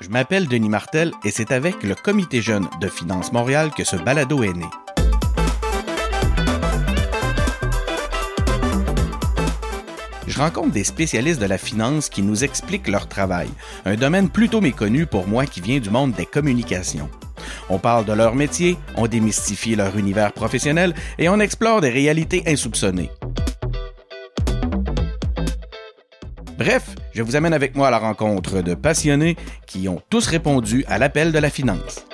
Je 0.00 0.10
m'appelle 0.10 0.46
Denis 0.46 0.68
Martel 0.68 1.10
et 1.24 1.32
c'est 1.32 1.50
avec 1.50 1.82
le 1.82 1.96
Comité 1.96 2.40
jeune 2.40 2.68
de 2.80 2.86
Finance 2.86 3.32
Montréal 3.32 3.70
que 3.76 3.82
ce 3.82 3.96
balado 3.96 4.44
est 4.44 4.52
né. 4.52 4.64
Je 10.28 10.38
rencontre 10.38 10.70
des 10.70 10.84
spécialistes 10.84 11.40
de 11.40 11.46
la 11.46 11.58
finance 11.58 12.08
qui 12.10 12.22
nous 12.22 12.44
expliquent 12.44 12.86
leur 12.86 13.08
travail, 13.08 13.48
un 13.86 13.96
domaine 13.96 14.28
plutôt 14.28 14.60
méconnu 14.60 15.04
pour 15.04 15.26
moi 15.26 15.46
qui 15.46 15.60
vient 15.60 15.80
du 15.80 15.90
monde 15.90 16.12
des 16.12 16.26
communications. 16.26 17.10
On 17.68 17.78
parle 17.78 18.04
de 18.04 18.12
leur 18.12 18.36
métier, 18.36 18.76
on 18.96 19.08
démystifie 19.08 19.74
leur 19.74 19.96
univers 19.96 20.32
professionnel 20.32 20.94
et 21.18 21.28
on 21.28 21.40
explore 21.40 21.80
des 21.80 21.90
réalités 21.90 22.44
insoupçonnées. 22.46 23.10
Bref, 26.58 26.96
je 27.12 27.22
vous 27.22 27.36
amène 27.36 27.52
avec 27.52 27.76
moi 27.76 27.86
à 27.86 27.90
la 27.92 27.98
rencontre 27.98 28.62
de 28.62 28.74
passionnés 28.74 29.36
qui 29.68 29.88
ont 29.88 30.02
tous 30.10 30.26
répondu 30.26 30.84
à 30.88 30.98
l'appel 30.98 31.30
de 31.30 31.38
la 31.38 31.50
finance. 31.50 32.04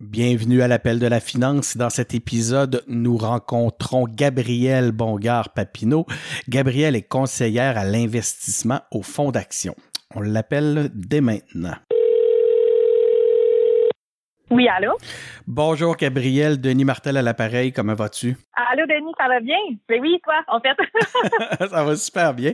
Bienvenue 0.00 0.62
à 0.62 0.68
l'appel 0.68 0.98
de 0.98 1.06
la 1.06 1.20
finance. 1.20 1.76
Dans 1.76 1.90
cet 1.90 2.12
épisode, 2.12 2.82
nous 2.88 3.16
rencontrons 3.16 4.06
Gabrielle 4.08 4.90
Bongard-Papineau. 4.90 6.06
Gabrielle 6.48 6.96
est 6.96 7.02
conseillère 7.02 7.78
à 7.78 7.84
l'investissement 7.84 8.80
au 8.90 9.02
fonds 9.02 9.30
d'action. 9.30 9.76
On 10.16 10.22
l'appelle 10.22 10.90
dès 10.92 11.20
maintenant. 11.20 11.76
Oui, 14.48 14.68
allô? 14.68 14.96
Bonjour 15.48 15.96
Gabrielle, 15.96 16.60
Denis 16.60 16.84
Martel 16.84 17.16
à 17.16 17.22
l'appareil, 17.22 17.72
comment 17.72 17.94
vas-tu? 17.94 18.36
Allô 18.54 18.86
Denis, 18.86 19.12
ça 19.18 19.26
va 19.26 19.40
bien? 19.40 19.58
Ben 19.88 20.00
oui, 20.00 20.20
toi, 20.22 20.40
en 20.46 20.60
fait. 20.60 20.76
ça 21.68 21.82
va 21.82 21.96
super 21.96 22.32
bien. 22.32 22.52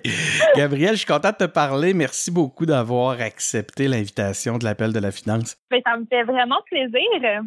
Gabrielle, 0.56 0.92
je 0.92 1.00
suis 1.00 1.06
content 1.06 1.32
de 1.32 1.36
te 1.36 1.44
parler. 1.44 1.92
Merci 1.92 2.30
beaucoup 2.30 2.64
d'avoir 2.64 3.20
accepté 3.20 3.88
l'invitation 3.88 4.56
de 4.56 4.64
l'appel 4.64 4.94
de 4.94 5.00
la 5.00 5.10
finance. 5.10 5.58
Ben, 5.70 5.82
ça 5.84 5.98
me 5.98 6.06
fait 6.06 6.22
vraiment 6.22 6.60
plaisir. 6.64 7.42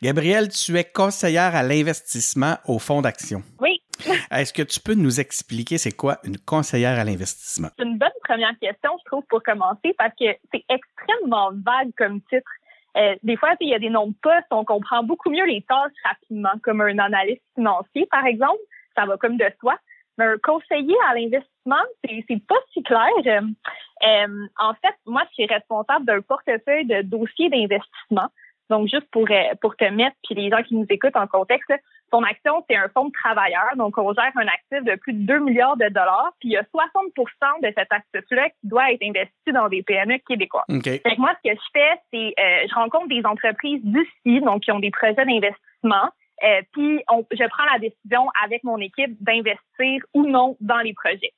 Gabrielle, 0.00 0.48
tu 0.48 0.78
es 0.78 0.84
conseillère 0.84 1.56
à 1.56 1.64
l'investissement 1.64 2.58
au 2.66 2.78
fonds 2.78 3.02
d'action. 3.02 3.42
Oui. 3.60 3.82
Est-ce 4.30 4.52
que 4.52 4.62
tu 4.62 4.78
peux 4.78 4.94
nous 4.94 5.20
expliquer 5.20 5.76
c'est 5.78 5.96
quoi 5.96 6.18
une 6.22 6.38
conseillère 6.38 7.00
à 7.00 7.04
l'investissement? 7.04 7.68
C'est 7.76 7.84
une 7.84 7.98
bonne 7.98 8.08
première 8.22 8.56
question, 8.60 8.90
je 9.00 9.04
trouve, 9.06 9.24
pour 9.28 9.42
commencer, 9.42 9.92
parce 9.98 10.14
que 10.18 10.26
c'est 10.52 10.64
extrêmement 10.68 11.50
vague 11.50 11.90
comme 11.98 12.20
titre. 12.22 12.48
Euh, 12.96 13.16
des 13.22 13.36
fois, 13.36 13.54
il 13.60 13.68
y 13.68 13.74
a 13.74 13.78
des 13.78 13.90
noms 13.90 14.08
de 14.08 14.14
postes, 14.22 14.46
on 14.50 14.64
comprend 14.64 15.02
beaucoup 15.02 15.30
mieux 15.30 15.46
les 15.46 15.62
tâches 15.62 15.92
rapidement, 16.04 16.52
comme 16.62 16.80
un 16.80 16.98
analyste 16.98 17.42
financier, 17.54 18.06
par 18.10 18.26
exemple. 18.26 18.60
Ça 18.96 19.06
va 19.06 19.16
comme 19.16 19.36
de 19.36 19.46
soi. 19.60 19.76
Mais 20.18 20.26
un 20.26 20.36
conseiller 20.42 20.96
à 21.08 21.14
l'investissement, 21.14 21.82
c'est 22.04 22.46
pas 22.46 22.58
si 22.72 22.82
clair. 22.82 23.08
Euh, 23.26 24.46
en 24.58 24.74
fait, 24.74 24.94
moi, 25.06 25.22
je 25.28 25.34
suis 25.34 25.46
responsable 25.46 26.04
d'un 26.04 26.20
portefeuille 26.20 26.84
de 26.84 27.00
dossiers 27.02 27.48
d'investissement. 27.48 28.28
Donc, 28.68 28.88
juste 28.88 29.08
pour, 29.10 29.30
euh, 29.30 29.54
pour 29.60 29.76
te 29.76 29.84
mettre, 29.84 30.16
puis 30.24 30.34
les 30.34 30.50
gens 30.50 30.62
qui 30.62 30.74
nous 30.74 30.86
écoutent 30.88 31.16
en 31.16 31.26
contexte, 31.26 31.72
ton 32.12 32.22
action, 32.22 32.64
c'est 32.68 32.76
un 32.76 32.88
fonds 32.90 33.06
de 33.06 33.12
travailleurs. 33.12 33.74
Donc, 33.76 33.96
on 33.96 34.12
gère 34.12 34.30
un 34.36 34.46
actif 34.46 34.84
de 34.84 34.94
plus 34.96 35.14
de 35.14 35.26
2 35.26 35.38
milliards 35.40 35.76
de 35.78 35.88
dollars. 35.88 36.32
Puis, 36.38 36.50
il 36.50 36.52
y 36.52 36.56
a 36.58 36.62
60% 36.62 37.62
de 37.62 37.72
cet 37.76 37.90
actif-là 37.90 38.50
qui 38.50 38.68
doit 38.68 38.92
être 38.92 39.02
investi 39.02 39.52
dans 39.52 39.68
des 39.68 39.82
PME 39.82 40.18
québécois. 40.28 40.64
Okay. 40.68 40.98
Fait 40.98 41.16
que 41.16 41.20
moi, 41.20 41.32
ce 41.42 41.50
que 41.50 41.56
je 41.56 41.68
fais, 41.72 42.00
c'est 42.12 42.34
euh, 42.38 42.66
je 42.68 42.74
rencontre 42.74 43.08
des 43.08 43.24
entreprises 43.24 43.80
d'ici, 43.82 44.40
donc 44.42 44.62
qui 44.62 44.72
ont 44.72 44.78
des 44.78 44.90
projets 44.90 45.14
d'investissement. 45.14 46.10
Euh, 46.44 46.60
puis, 46.72 47.02
on, 47.10 47.24
je 47.30 47.48
prends 47.48 47.64
la 47.72 47.78
décision 47.78 48.28
avec 48.44 48.62
mon 48.62 48.78
équipe 48.78 49.16
d'investir 49.22 50.02
ou 50.12 50.26
non 50.26 50.56
dans 50.60 50.80
les 50.80 50.92
projets. 50.92 51.32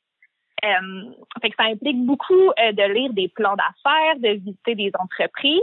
Euh, 0.65 1.11
fait 1.43 1.51
que 1.51 1.57
ça 1.57 1.65
implique 1.65 2.05
beaucoup 2.05 2.51
euh, 2.59 2.73
de 2.73 2.93
lire 2.93 3.13
des 3.13 3.29
plans 3.29 3.55
d'affaires, 3.55 4.17
de 4.17 4.41
visiter 4.41 4.75
des 4.75 4.91
entreprises. 4.99 5.61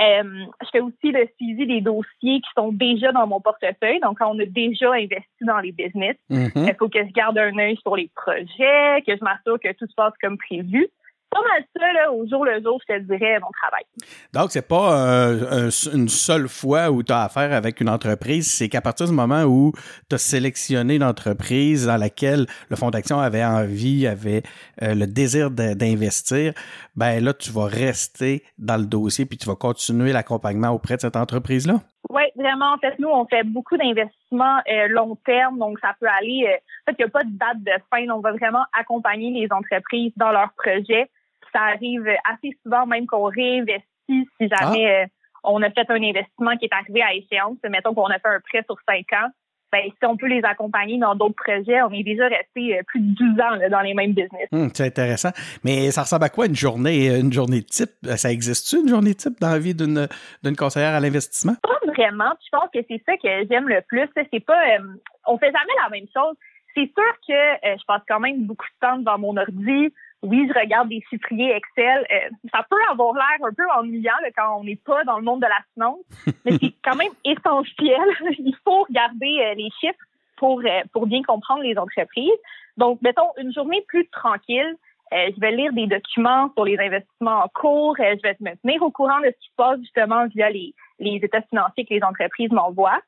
Euh, 0.00 0.44
je 0.62 0.68
fais 0.72 0.80
aussi 0.80 1.12
le 1.12 1.28
suivi 1.36 1.66
des 1.66 1.80
dossiers 1.82 2.40
qui 2.40 2.48
sont 2.56 2.72
déjà 2.72 3.12
dans 3.12 3.26
mon 3.26 3.40
portefeuille. 3.40 4.00
Donc, 4.00 4.18
quand 4.18 4.34
on 4.34 4.38
a 4.38 4.46
déjà 4.46 4.92
investi 4.92 5.44
dans 5.44 5.58
les 5.58 5.72
business, 5.72 6.16
Mhm. 6.30 6.50
il 6.56 6.74
faut 6.78 6.88
que 6.88 7.00
je 7.04 7.12
garde 7.12 7.36
un 7.36 7.56
œil 7.58 7.76
sur 7.82 7.96
les 7.96 8.10
projets, 8.14 9.02
que 9.06 9.14
je 9.16 9.22
m'assure 9.22 9.58
que 9.60 9.72
tout 9.74 9.86
se 9.86 9.94
passe 9.94 10.14
comme 10.22 10.38
prévu. 10.38 10.88
Pas 11.30 11.40
mal 11.42 11.64
ça, 11.78 11.92
là, 11.92 12.12
au 12.12 12.26
jour 12.28 12.44
le 12.44 12.60
jour, 12.62 12.80
je 12.88 12.94
te 12.94 12.98
dirais, 13.02 13.38
mon 13.38 13.50
travail. 13.62 13.84
Donc, 14.32 14.50
c'est 14.50 14.66
pas 14.66 14.98
euh, 15.08 15.68
un- 15.68 15.94
une 15.96 16.08
seule 16.08 16.48
fois 16.48 16.90
où 16.90 17.02
tu 17.04 17.12
as 17.12 17.22
affaire 17.22 17.52
avec 17.52 17.80
une 17.80 17.88
entreprise, 17.88 18.50
c'est 18.52 18.68
qu'à 18.68 18.80
partir 18.80 19.06
du 19.06 19.12
moment 19.12 19.44
où 19.44 19.72
tu 20.08 20.14
as 20.16 20.18
sélectionné 20.18 20.98
l'entreprise 20.98 21.86
dans 21.86 21.96
laquelle 21.96 22.46
le 22.68 22.76
fonds 22.76 22.90
d'action 22.90 23.20
avait 23.20 23.44
envie, 23.44 24.08
avait 24.08 24.42
euh, 24.82 24.94
le 24.94 25.06
désir 25.06 25.50
d'investir, 25.52 26.52
ben 26.96 27.22
là, 27.22 27.32
tu 27.32 27.52
vas 27.52 27.66
rester 27.66 28.42
dans 28.58 28.76
le 28.76 28.86
dossier 28.86 29.24
puis 29.24 29.38
tu 29.38 29.46
vas 29.46 29.54
continuer 29.56 30.12
l'accompagnement 30.12 30.70
auprès 30.70 30.96
de 30.96 31.00
cette 31.02 31.16
entreprise-là? 31.16 31.74
Oui, 32.08 32.22
vraiment. 32.34 32.72
En 32.72 32.78
fait, 32.78 32.98
nous, 32.98 33.08
on 33.08 33.24
fait 33.26 33.44
beaucoup 33.44 33.76
d'investissements 33.76 34.58
euh, 34.68 34.88
long 34.88 35.16
terme, 35.24 35.58
donc 35.58 35.78
ça 35.80 35.94
peut 36.00 36.08
aller. 36.08 36.44
en 36.48 36.90
fait, 36.90 36.96
il 36.98 37.04
n'y 37.04 37.04
a 37.04 37.08
pas 37.08 37.22
de 37.22 37.30
date 37.38 37.58
de 37.62 37.72
fin. 37.88 38.08
On 38.12 38.20
va 38.20 38.32
vraiment 38.32 38.64
accompagner 38.76 39.30
les 39.30 39.46
entreprises 39.52 40.12
dans 40.16 40.32
leurs 40.32 40.52
projets. 40.54 41.08
Ça 41.52 41.62
arrive 41.62 42.06
assez 42.24 42.56
souvent 42.62 42.86
même 42.86 43.06
qu'on 43.06 43.24
réinvestit 43.24 43.84
si 44.08 44.48
jamais 44.48 45.02
euh, 45.02 45.06
on 45.44 45.62
a 45.62 45.70
fait 45.70 45.88
un 45.88 46.02
investissement 46.02 46.56
qui 46.56 46.66
est 46.66 46.74
arrivé 46.74 47.02
à 47.02 47.14
échéance. 47.14 47.58
Mettons 47.68 47.94
qu'on 47.94 48.06
a 48.06 48.18
fait 48.18 48.28
un 48.28 48.40
prêt 48.40 48.64
sur 48.66 48.76
cinq 48.86 49.12
ans. 49.12 49.28
Ben, 49.72 49.82
si 49.84 50.04
on 50.04 50.16
peut 50.16 50.26
les 50.26 50.42
accompagner 50.42 50.98
dans 50.98 51.14
d'autres 51.14 51.36
projets, 51.36 51.80
on 51.82 51.92
est 51.92 52.02
déjà 52.02 52.26
resté 52.26 52.76
euh, 52.76 52.82
plus 52.88 53.00
de 53.00 53.14
12 53.14 53.40
ans 53.40 53.54
là, 53.54 53.68
dans 53.68 53.80
les 53.82 53.94
mêmes 53.94 54.12
business. 54.12 54.48
Hum, 54.50 54.68
c'est 54.74 54.86
intéressant. 54.86 55.30
Mais 55.62 55.92
ça 55.92 56.02
ressemble 56.02 56.24
à 56.24 56.28
quoi 56.28 56.46
une 56.46 56.56
journée, 56.56 57.16
une 57.16 57.32
journée 57.32 57.62
type? 57.62 57.90
Ça 58.16 58.32
existe-tu 58.32 58.80
une 58.80 58.88
journée 58.88 59.14
type 59.14 59.38
dans 59.40 59.50
la 59.50 59.60
vie 59.60 59.74
d'une 59.74 60.08
d'une 60.42 60.56
conseillère 60.56 60.94
à 60.94 60.98
l'investissement? 60.98 61.54
Pas 61.62 61.92
vraiment. 61.92 62.32
Je 62.44 62.48
pense 62.50 62.68
que 62.74 62.80
c'est 62.88 63.00
ça 63.06 63.16
que 63.16 63.46
j'aime 63.48 63.68
le 63.68 63.80
plus. 63.86 64.08
C'est 64.16 64.44
pas, 64.44 64.60
euh, 64.74 64.82
on 65.26 65.38
fait 65.38 65.52
jamais 65.52 65.74
la 65.84 65.88
même 65.88 66.06
chose. 66.12 66.34
C'est 66.74 66.90
sûr 66.92 67.12
que 67.28 67.32
euh, 67.32 67.76
je 67.78 67.84
passe 67.86 68.02
quand 68.08 68.20
même 68.20 68.46
beaucoup 68.46 68.66
de 68.66 68.86
temps 68.86 68.98
devant 68.98 69.18
mon 69.18 69.36
ordi. 69.36 69.92
Oui, 70.22 70.46
je 70.48 70.58
regarde 70.58 70.88
des 70.88 71.02
chiffriers 71.08 71.56
Excel. 71.56 72.06
Euh, 72.12 72.28
ça 72.52 72.66
peut 72.68 72.76
avoir 72.90 73.14
l'air 73.14 73.48
un 73.48 73.52
peu 73.52 73.64
ennuyant 73.78 74.12
là, 74.22 74.28
quand 74.36 74.58
on 74.58 74.64
n'est 74.64 74.76
pas 74.76 75.02
dans 75.04 75.18
le 75.18 75.24
monde 75.24 75.40
de 75.40 75.46
la 75.46 75.60
finance, 75.74 76.00
mais 76.44 76.52
c'est 76.60 76.74
quand 76.84 76.96
même 76.96 77.12
essentiel. 77.24 78.00
Il 78.38 78.54
faut 78.64 78.82
regarder 78.82 79.38
euh, 79.40 79.54
les 79.54 79.70
chiffres 79.80 80.04
pour 80.36 80.60
euh, 80.60 80.82
pour 80.92 81.06
bien 81.06 81.22
comprendre 81.22 81.62
les 81.62 81.78
entreprises. 81.78 82.38
Donc, 82.76 83.00
mettons 83.02 83.30
une 83.38 83.52
journée 83.52 83.82
plus 83.88 84.08
tranquille. 84.08 84.76
Euh, 85.12 85.30
je 85.34 85.40
vais 85.40 85.50
lire 85.50 85.72
des 85.72 85.86
documents 85.86 86.52
sur 86.54 86.64
les 86.64 86.78
investissements 86.78 87.44
en 87.44 87.48
cours. 87.48 87.96
Euh, 87.98 88.14
je 88.16 88.22
vais 88.22 88.36
me 88.40 88.54
tenir 88.62 88.82
au 88.82 88.90
courant 88.90 89.18
de 89.20 89.26
ce 89.26 89.40
qui 89.40 89.48
se 89.48 89.56
passe 89.56 89.80
justement 89.80 90.26
via 90.28 90.50
les, 90.50 90.72
les 91.00 91.16
états 91.16 91.42
financiers 91.42 91.84
que 91.84 91.94
les 91.94 92.02
entreprises 92.02 92.52
m'envoient. 92.52 93.00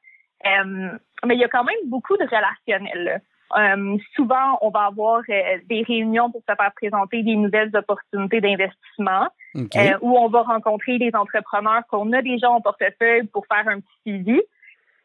Euh, 0.44 0.90
mais 1.24 1.34
il 1.34 1.40
y 1.40 1.44
a 1.44 1.48
quand 1.48 1.62
même 1.62 1.76
beaucoup 1.86 2.16
de 2.16 2.24
relationnel. 2.24 3.22
Euh, 3.56 3.96
souvent, 4.14 4.58
on 4.60 4.70
va 4.70 4.86
avoir 4.86 5.22
euh, 5.28 5.58
des 5.68 5.82
réunions 5.82 6.30
pour 6.30 6.42
se 6.48 6.54
faire 6.54 6.72
présenter 6.74 7.22
des 7.22 7.36
nouvelles 7.36 7.70
opportunités 7.74 8.40
d'investissement 8.40 9.28
euh, 9.56 9.98
où 10.00 10.16
on 10.16 10.28
va 10.28 10.42
rencontrer 10.42 10.98
des 10.98 11.10
entrepreneurs 11.14 11.82
qu'on 11.88 12.12
a 12.12 12.22
déjà 12.22 12.50
en 12.50 12.60
portefeuille 12.60 13.26
pour 13.32 13.46
faire 13.46 13.68
un 13.68 13.80
petit 13.80 14.00
suivi. 14.06 14.40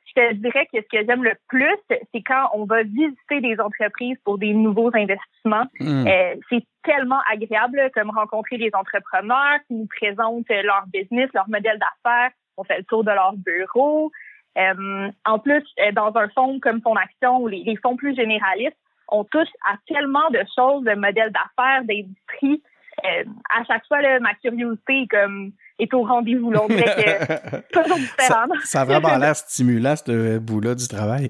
Je 0.07 0.13
te 0.13 0.33
dirais 0.35 0.67
que 0.73 0.79
ce 0.81 0.97
que 0.97 1.05
j'aime 1.05 1.23
le 1.23 1.33
plus, 1.49 1.77
c'est 1.89 2.21
quand 2.21 2.49
on 2.53 2.65
va 2.65 2.83
visiter 2.83 3.41
des 3.41 3.59
entreprises 3.59 4.17
pour 4.23 4.37
des 4.37 4.53
nouveaux 4.53 4.89
investissements. 4.93 5.65
Euh, 5.81 6.35
c'est 6.49 6.65
tellement 6.83 7.19
agréable 7.29 7.91
comme 7.93 8.09
rencontrer 8.11 8.57
des 8.57 8.71
entrepreneurs 8.73 9.59
qui 9.67 9.75
nous 9.75 9.87
présentent 9.87 10.49
leur 10.49 10.85
business, 10.87 11.29
leur 11.33 11.49
modèle 11.49 11.77
d'affaires. 11.77 12.31
On 12.55 12.63
fait 12.63 12.79
le 12.79 12.83
tour 12.85 13.03
de 13.03 13.11
leur 13.11 13.33
bureau. 13.33 14.11
Euh, 14.57 15.11
en 15.25 15.39
plus, 15.39 15.63
euh, 15.79 15.91
dans 15.91 16.11
un 16.15 16.29
fonds 16.29 16.59
comme 16.59 16.81
Fonds 16.81 16.95
Action 16.95 17.37
ou 17.41 17.47
les, 17.47 17.63
les 17.63 17.77
fonds 17.77 17.95
plus 17.95 18.15
généralistes, 18.15 18.77
on 19.09 19.23
touche 19.23 19.49
à 19.65 19.75
tellement 19.87 20.29
de 20.31 20.39
choses, 20.55 20.83
de 20.83 20.95
modèles 20.95 21.31
d'affaires, 21.31 21.83
d'industrie. 21.83 22.61
Euh, 23.05 23.23
à 23.55 23.63
chaque 23.65 23.85
fois, 23.87 24.01
là, 24.01 24.19
ma 24.19 24.33
curiosité 24.33 25.03
est 25.03 25.07
comme 25.07 25.51
est 25.79 25.93
au 25.93 26.01
rendez-vous. 26.03 26.51
On 26.51 26.67
dirait 26.67 26.83
que 26.83 27.71
toujours 27.71 27.97
ça, 27.97 28.01
différent. 28.01 28.45
ça 28.63 28.81
a 28.81 28.85
vraiment 28.85 29.15
l'air 29.17 29.35
stimulant, 29.35 29.95
ce 29.95 30.39
bout-là 30.39 30.73
du 30.73 30.87
travail. 30.87 31.27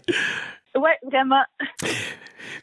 Oui, 0.78 0.90
vraiment. 1.12 1.44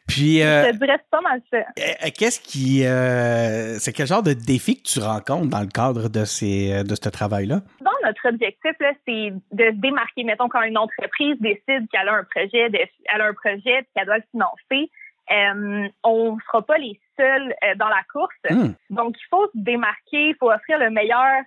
Puis, 0.09 0.43
euh, 0.43 0.73
Je 0.73 0.79
dirais 0.79 0.99
pas 1.11 1.21
mal 1.21 1.41
ça. 1.51 1.59
euh, 1.59 2.11
qu'est-ce 2.17 2.41
qui. 2.41 2.85
euh, 2.87 3.79
c'est 3.79 3.93
quel 3.93 4.07
genre 4.07 4.23
de 4.23 4.33
défi 4.33 4.81
que 4.83 4.89
tu 4.89 5.01
rencontres 5.01 5.49
dans 5.49 5.61
le 5.61 5.67
cadre 5.67 6.09
de, 6.09 6.25
ces, 6.25 6.73
euh, 6.73 6.83
de 6.85 6.95
ce 6.95 7.09
travail-là? 7.09 7.61
Bon, 7.81 7.91
notre 8.05 8.29
objectif, 8.29 8.73
là, 8.81 8.93
c'est 9.07 9.33
de 9.53 9.65
se 9.65 9.81
démarquer. 9.81 10.25
Mettons, 10.25 10.49
quand 10.49 10.63
une 10.63 10.79
entreprise 10.79 11.37
décide 11.41 11.89
qu'elle 11.91 12.09
a 12.09 12.15
un 12.15 12.25
projet, 12.25 12.71
de, 12.71 12.79
elle 13.13 13.21
a 13.21 13.27
un 13.27 13.35
projet 13.35 13.81
et 13.81 13.87
qu'elle 13.95 14.07
doit 14.07 14.19
le 14.19 14.25
financer, 14.31 14.91
euh, 15.31 15.89
on 16.03 16.37
ne 16.37 16.41
sera 16.47 16.63
pas 16.63 16.79
les 16.79 17.01
seuls 17.17 17.55
euh, 17.65 17.75
dans 17.77 17.89
la 17.89 18.03
course. 18.13 18.35
Hum. 18.51 18.75
Donc, 18.91 19.17
il 19.19 19.27
faut 19.31 19.47
se 19.47 19.51
démarquer, 19.59 20.29
il 20.31 20.37
faut 20.39 20.51
offrir 20.51 20.79
le 20.79 20.91
meilleur, 20.91 21.43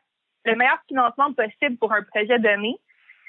le 0.45 0.55
meilleur 0.55 0.79
financement 0.87 1.31
possible 1.33 1.77
pour 1.77 1.93
un 1.93 2.01
projet 2.03 2.39
donné. 2.39 2.75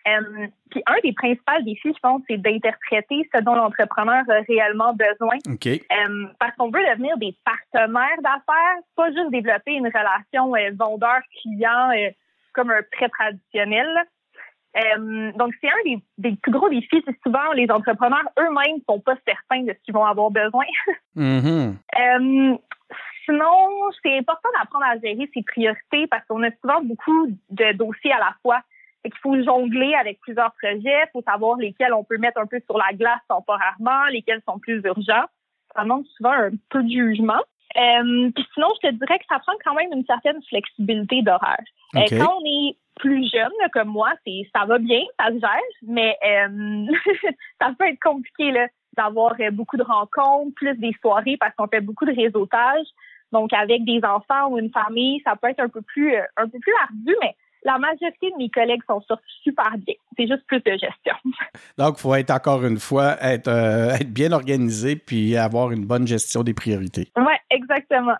Euh, 0.06 0.46
puis 0.70 0.82
un 0.86 0.96
des 1.02 1.12
principaux 1.12 1.62
défis, 1.62 1.92
je 1.94 2.00
pense, 2.00 2.22
c'est 2.28 2.38
d'interpréter 2.38 3.28
ce 3.34 3.42
dont 3.42 3.54
l'entrepreneur 3.54 4.22
a 4.28 4.40
réellement 4.46 4.94
besoin. 4.94 5.36
Euh, 5.48 6.26
parce 6.38 6.54
qu'on 6.56 6.70
veut 6.70 6.84
devenir 6.90 7.16
des 7.18 7.36
partenaires 7.44 8.22
d'affaires, 8.22 8.78
pas 8.96 9.10
juste 9.10 9.30
développer 9.30 9.72
une 9.72 9.86
relation 9.86 10.54
euh, 10.54 10.70
vendeur-client 10.74 11.90
comme 12.52 12.70
un 12.70 12.82
prêt 12.92 13.08
traditionnel. 13.08 13.88
donc, 15.36 15.54
c'est 15.60 15.68
un 15.68 15.82
des, 15.84 15.98
des, 16.18 16.36
plus 16.36 16.52
gros 16.52 16.68
défis. 16.68 17.02
C'est 17.06 17.18
souvent 17.24 17.52
les 17.54 17.70
entrepreneurs 17.70 18.28
eux-mêmes 18.38 18.80
sont 18.88 19.00
pas 19.00 19.16
certains 19.26 19.62
de 19.62 19.72
ce 19.72 19.84
qu'ils 19.84 19.94
vont 19.94 20.04
avoir 20.04 20.30
besoin. 20.30 20.64
mm-hmm. 21.16 22.58
sinon, 23.24 23.90
c'est 24.02 24.18
important 24.18 24.48
d'apprendre 24.58 24.86
à 24.86 24.98
gérer 24.98 25.28
ses 25.34 25.42
priorités 25.42 26.06
parce 26.08 26.24
qu'on 26.26 26.42
a 26.42 26.50
souvent 26.62 26.82
beaucoup 26.82 27.28
de 27.50 27.72
dossiers 27.72 28.12
à 28.12 28.18
la 28.18 28.34
fois. 28.42 28.60
Il 29.08 29.20
faut 29.22 29.42
jongler 29.42 29.94
avec 29.94 30.20
plusieurs 30.20 30.52
projets, 30.60 30.80
il 30.84 31.10
faut 31.12 31.22
savoir 31.22 31.56
lesquels 31.56 31.94
on 31.94 32.04
peut 32.04 32.18
mettre 32.18 32.40
un 32.40 32.46
peu 32.46 32.60
sur 32.66 32.76
la 32.76 32.92
glace 32.92 33.20
temporairement, 33.28 34.04
lesquels 34.10 34.42
sont 34.46 34.58
plus 34.58 34.80
urgents. 34.84 35.26
Ça 35.74 35.82
demande 35.82 36.06
souvent 36.16 36.32
un 36.32 36.50
peu 36.70 36.82
de 36.82 36.88
jugement. 36.88 37.40
Euh, 37.76 38.30
puis 38.34 38.46
sinon, 38.54 38.68
je 38.82 38.88
te 38.88 38.94
dirais 38.94 39.18
que 39.18 39.24
ça 39.28 39.38
prend 39.38 39.52
quand 39.64 39.74
même 39.74 39.92
une 39.92 40.04
certaine 40.04 40.42
flexibilité 40.48 41.22
d'horaire. 41.22 41.64
Euh, 41.96 42.00
quand 42.10 42.38
on 42.40 42.44
est 42.44 42.76
plus 42.96 43.30
jeune, 43.30 43.52
comme 43.72 43.88
moi, 43.88 44.12
c'est 44.26 44.48
ça 44.54 44.64
va 44.64 44.78
bien, 44.78 45.02
ça 45.18 45.28
se 45.28 45.38
gère, 45.38 45.60
mais 45.82 46.16
euh, 46.24 46.86
ça 47.60 47.72
peut 47.78 47.86
être 47.86 48.00
compliqué 48.02 48.52
d'avoir 48.96 49.34
beaucoup 49.52 49.76
de 49.76 49.82
rencontres, 49.82 50.54
plus 50.56 50.76
des 50.76 50.94
soirées 51.00 51.36
parce 51.38 51.54
qu'on 51.56 51.68
fait 51.68 51.80
beaucoup 51.80 52.04
de 52.04 52.14
réseautage. 52.14 52.86
Donc, 53.30 53.52
avec 53.52 53.84
des 53.84 54.00
enfants 54.04 54.48
ou 54.48 54.58
une 54.58 54.70
famille, 54.70 55.20
ça 55.24 55.36
peut 55.36 55.48
être 55.48 55.60
un 55.60 55.68
peu 55.68 55.82
plus 55.82 56.16
un 56.36 56.48
peu 56.48 56.58
plus 56.58 56.72
ardu, 56.82 57.14
mais 57.20 57.36
la 57.64 57.78
majorité 57.78 58.30
de 58.30 58.36
mes 58.36 58.50
collègues 58.50 58.82
sont 58.86 59.00
sortis 59.02 59.24
super 59.42 59.70
bien. 59.78 59.94
C'est 60.16 60.26
juste 60.26 60.44
plus 60.46 60.60
de 60.60 60.70
gestion. 60.70 61.14
Donc, 61.76 61.96
il 61.98 62.00
faut 62.00 62.14
être 62.14 62.30
encore 62.30 62.64
une 62.64 62.78
fois, 62.78 63.16
être, 63.20 63.48
euh, 63.48 63.90
être 63.90 64.12
bien 64.12 64.32
organisé 64.32 64.96
puis 64.96 65.36
avoir 65.36 65.70
une 65.72 65.86
bonne 65.86 66.06
gestion 66.06 66.42
des 66.42 66.54
priorités. 66.54 67.10
Oui, 67.16 67.34
exactement. 67.50 68.16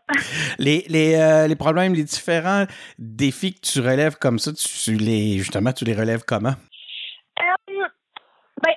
Les, 0.59 0.85
les, 0.89 1.15
euh, 1.17 1.47
les 1.47 1.57
problèmes, 1.57 1.95
les 1.95 2.05
différents 2.05 2.65
défis 2.99 3.55
que 3.55 3.61
tu 3.61 3.81
relèves 3.81 4.17
comme 4.19 4.39
ça, 4.39 4.53
tu 4.53 4.95
les, 4.97 5.39
justement, 5.39 5.73
tu 5.73 5.85
les 5.85 5.95
relèves 5.95 6.25
comment? 6.27 6.55
Euh, 7.41 7.87
ben, 8.63 8.75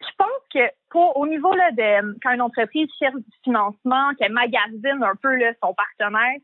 je 0.00 0.14
pense 0.16 0.28
que 0.52 0.60
pour, 0.90 1.16
au 1.16 1.26
niveau 1.26 1.52
là, 1.54 1.70
de 1.72 2.18
quand 2.22 2.32
une 2.32 2.42
entreprise 2.42 2.88
cherche 2.98 3.14
du 3.14 3.36
financement, 3.44 4.14
qu'elle 4.18 4.32
magasine 4.32 5.02
un 5.02 5.14
peu 5.20 5.34
là, 5.36 5.52
son 5.62 5.74
partenaire, 5.74 6.38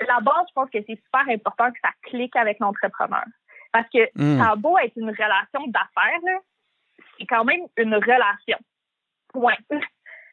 la 0.00 0.20
base, 0.20 0.46
je 0.48 0.52
pense 0.54 0.70
que 0.70 0.78
c'est 0.86 1.00
super 1.04 1.28
important 1.28 1.70
que 1.70 1.78
ça 1.82 1.90
clique 2.02 2.34
avec 2.36 2.58
l'entrepreneur. 2.58 3.24
Parce 3.72 3.88
que 3.90 4.08
hmm. 4.14 4.38
ça 4.38 4.52
a 4.52 4.56
beau 4.56 4.78
être 4.78 4.96
une 4.96 5.10
relation 5.10 5.66
d'affaires, 5.66 6.40
c'est 7.18 7.26
quand 7.26 7.44
même 7.44 7.62
une 7.76 7.94
relation. 7.94 8.58
Point. 9.32 9.56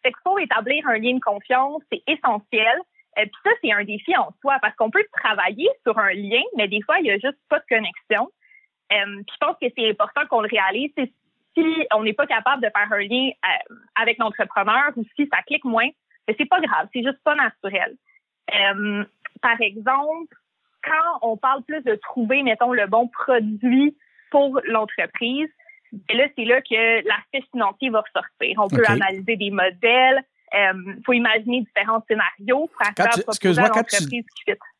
Fait 0.03 0.11
qu'il 0.11 0.21
faut 0.23 0.39
établir 0.39 0.87
un 0.87 0.97
lien 0.97 1.15
de 1.15 1.19
confiance, 1.19 1.81
c'est 1.91 2.03
essentiel. 2.07 2.79
Et 3.17 3.23
puis 3.23 3.41
ça, 3.43 3.51
c'est 3.61 3.71
un 3.71 3.83
défi 3.83 4.15
en 4.15 4.33
soi 4.41 4.57
parce 4.61 4.75
qu'on 4.75 4.89
peut 4.89 5.05
travailler 5.11 5.69
sur 5.85 5.97
un 5.97 6.13
lien, 6.13 6.41
mais 6.55 6.67
des 6.67 6.81
fois, 6.81 6.99
il 6.99 7.03
n'y 7.03 7.11
a 7.11 7.19
juste 7.19 7.37
pas 7.49 7.59
de 7.59 7.65
connexion. 7.67 8.31
Euh, 8.93 9.15
puis 9.15 9.33
je 9.33 9.45
pense 9.45 9.55
que 9.61 9.67
c'est 9.75 9.89
important 9.89 10.25
qu'on 10.29 10.41
le 10.41 10.49
réalise. 10.49 10.91
Si 11.55 11.87
on 11.93 12.03
n'est 12.03 12.13
pas 12.13 12.27
capable 12.27 12.61
de 12.61 12.69
faire 12.69 12.91
un 12.91 13.03
lien 13.03 13.29
euh, 13.29 13.75
avec 13.95 14.17
l'entrepreneur 14.17 14.91
ou 14.95 15.03
si 15.15 15.27
ça 15.31 15.41
clique 15.43 15.65
moins, 15.65 15.89
c'est 16.27 16.45
pas 16.45 16.61
grave, 16.61 16.87
c'est 16.93 17.03
juste 17.03 17.21
pas 17.23 17.35
naturel. 17.35 17.95
Euh, 18.53 19.03
par 19.41 19.59
exemple, 19.61 20.35
quand 20.83 21.19
on 21.21 21.37
parle 21.37 21.63
plus 21.63 21.81
de 21.83 21.95
trouver, 21.95 22.43
mettons, 22.43 22.73
le 22.73 22.87
bon 22.87 23.07
produit 23.07 23.95
pour 24.31 24.59
l'entreprise, 24.65 25.49
ben 25.91 26.17
là, 26.17 26.27
c'est 26.37 26.45
là 26.45 26.61
que 26.61 27.07
l'aspect 27.07 27.43
financier 27.51 27.89
va 27.89 28.01
ressortir. 28.01 28.55
On 28.57 28.67
peut 28.67 28.83
analyser 28.87 29.35
des 29.35 29.51
modèles. 29.51 30.23
Il 30.53 30.59
euh, 30.59 30.93
faut 31.05 31.13
imaginer 31.13 31.61
différents 31.61 32.03
scénarios 32.07 32.67
pour 32.67 32.85
faire 32.85 33.23
Excuse-moi, 33.27 33.69
quand 33.69 33.83
tu, 33.83 34.23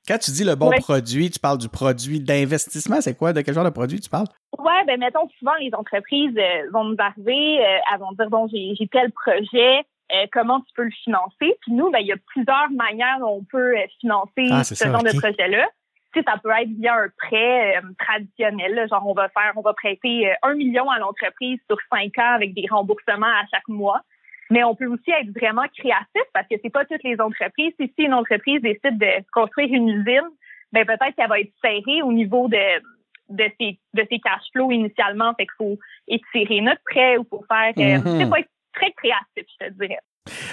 quand 0.07 0.17
tu 0.17 0.31
dis 0.31 0.43
le 0.43 0.55
bon 0.55 0.69
produit, 0.71 1.29
tu 1.29 1.39
parles 1.39 1.59
du 1.59 1.69
produit 1.69 2.19
d'investissement. 2.19 2.99
C'est 2.99 3.17
quoi? 3.17 3.31
De 3.31 3.41
quel 3.41 3.53
genre 3.53 3.63
de 3.63 3.69
produit 3.69 4.01
tu 4.01 4.09
parles? 4.09 4.27
Oui, 4.59 4.73
ben 4.85 4.99
mettons, 4.99 5.29
souvent, 5.39 5.55
les 5.61 5.73
entreprises 5.73 6.35
euh, 6.37 6.69
vont 6.73 6.83
nous 6.83 6.95
arriver, 6.99 7.59
euh, 7.59 7.77
elles 7.93 7.99
vont 7.99 8.11
dire, 8.11 8.29
bon, 8.29 8.47
j'ai 8.49 8.87
tel 8.91 9.11
projet, 9.13 9.85
euh, 10.13 10.25
comment 10.31 10.59
tu 10.61 10.73
peux 10.75 10.83
le 10.83 10.91
financer. 11.03 11.55
Puis 11.61 11.71
nous, 11.71 11.89
ben, 11.89 11.99
il 11.99 12.07
y 12.07 12.11
a 12.11 12.17
plusieurs 12.27 12.69
manières 12.71 13.19
dont 13.19 13.37
on 13.39 13.43
peut 13.43 13.77
euh, 13.77 13.85
financer 13.99 14.47
ah, 14.51 14.63
ce 14.63 14.85
genre 14.85 15.03
de 15.03 15.17
projet-là. 15.17 15.67
Tu 16.13 16.19
sais, 16.19 16.25
ça 16.27 16.37
peut 16.43 16.49
être 16.49 16.69
via 16.69 16.95
un 16.95 17.07
prêt 17.17 17.77
euh, 17.77 17.81
traditionnel, 17.97 18.87
genre 18.89 19.07
on 19.07 19.13
va 19.13 19.29
faire, 19.29 19.53
on 19.55 19.61
va 19.61 19.73
prêter 19.73 20.33
un 20.41 20.53
million 20.55 20.89
à 20.89 20.99
l'entreprise 20.99 21.59
sur 21.69 21.77
cinq 21.89 22.17
ans 22.17 22.33
avec 22.35 22.53
des 22.53 22.65
remboursements 22.69 23.27
à 23.27 23.45
chaque 23.51 23.67
mois. 23.67 24.01
Mais 24.49 24.65
on 24.65 24.75
peut 24.75 24.87
aussi 24.87 25.09
être 25.11 25.31
vraiment 25.33 25.63
créatif 25.77 26.23
parce 26.33 26.45
que 26.47 26.55
c'est 26.61 26.69
pas 26.69 26.83
toutes 26.83 27.03
les 27.03 27.21
entreprises. 27.21 27.71
Si 27.79 27.89
une 27.97 28.13
entreprise 28.13 28.61
décide 28.61 28.97
de 28.97 29.23
construire 29.31 29.73
une 29.73 29.87
usine, 29.87 30.29
ben 30.73 30.85
peut-être 30.85 31.15
qu'elle 31.15 31.29
va 31.29 31.39
être 31.39 31.53
serrée 31.63 32.01
au 32.03 32.11
niveau 32.11 32.49
de 32.49 32.81
de 33.29 33.45
ses 33.59 33.79
de 33.93 34.05
ses 34.09 34.19
cash 34.19 34.43
flows 34.51 34.71
initialement. 34.71 35.33
Fait 35.35 35.45
qu'il 35.45 35.55
faut 35.57 35.79
étirer 36.07 36.59
notre 36.59 36.81
prêt 36.83 37.17
ou 37.17 37.23
pour 37.23 37.45
faire. 37.47 37.71
Mm 37.77 38.33
être 38.35 38.50
très 38.73 38.91
créatif, 38.91 39.45
je 39.59 39.65
te 39.65 39.71
dirais. 39.73 39.99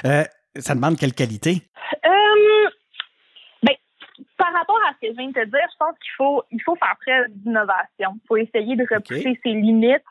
Euh, 0.05 0.25
ça 0.57 0.75
demande 0.75 0.97
quelle 0.97 1.15
qualité? 1.15 1.63
Euh, 2.05 2.71
ben, 3.63 3.75
par 4.37 4.53
rapport 4.53 4.81
à 4.89 4.95
ce 4.95 5.07
que 5.07 5.13
je 5.13 5.17
viens 5.17 5.29
de 5.29 5.33
te 5.33 5.45
dire, 5.45 5.69
je 5.73 5.77
pense 5.79 5.99
qu'il 5.99 6.13
faut, 6.17 6.43
il 6.51 6.63
faut 6.63 6.77
faire 6.77 6.97
preuve 7.05 7.27
d'innovation. 7.31 8.13
Il 8.15 8.27
faut 8.27 8.37
essayer 8.37 8.77
de 8.77 8.87
repousser 8.91 9.39
ses 9.43 9.53
limites. 9.53 10.03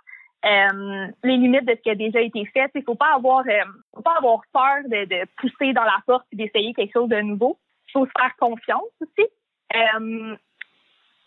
Euh, 0.45 1.07
les 1.23 1.37
limites 1.37 1.65
de 1.65 1.75
ce 1.75 1.81
qui 1.81 1.89
a 1.89 1.95
déjà 1.95 2.21
été 2.21 2.45
fait. 2.53 2.69
Il 2.75 2.79
ne 2.79 2.83
faut 2.83 2.95
pas 2.95 3.15
avoir 3.15 3.43
faut 3.95 4.03
pas 4.03 4.17
avoir 4.17 4.41
peur 4.53 4.83
de, 4.85 5.25
pousser 5.37 5.73
dans 5.73 5.83
la 5.83 5.97
porte 6.05 6.27
et 6.31 6.35
d'essayer 6.35 6.73
quelque 6.73 6.93
chose 6.93 7.09
de 7.09 7.19
nouveau. 7.21 7.57
Il 7.89 7.91
faut 7.93 8.05
se 8.05 8.11
faire 8.17 8.35
confiance 8.37 8.83
aussi. 9.01 9.27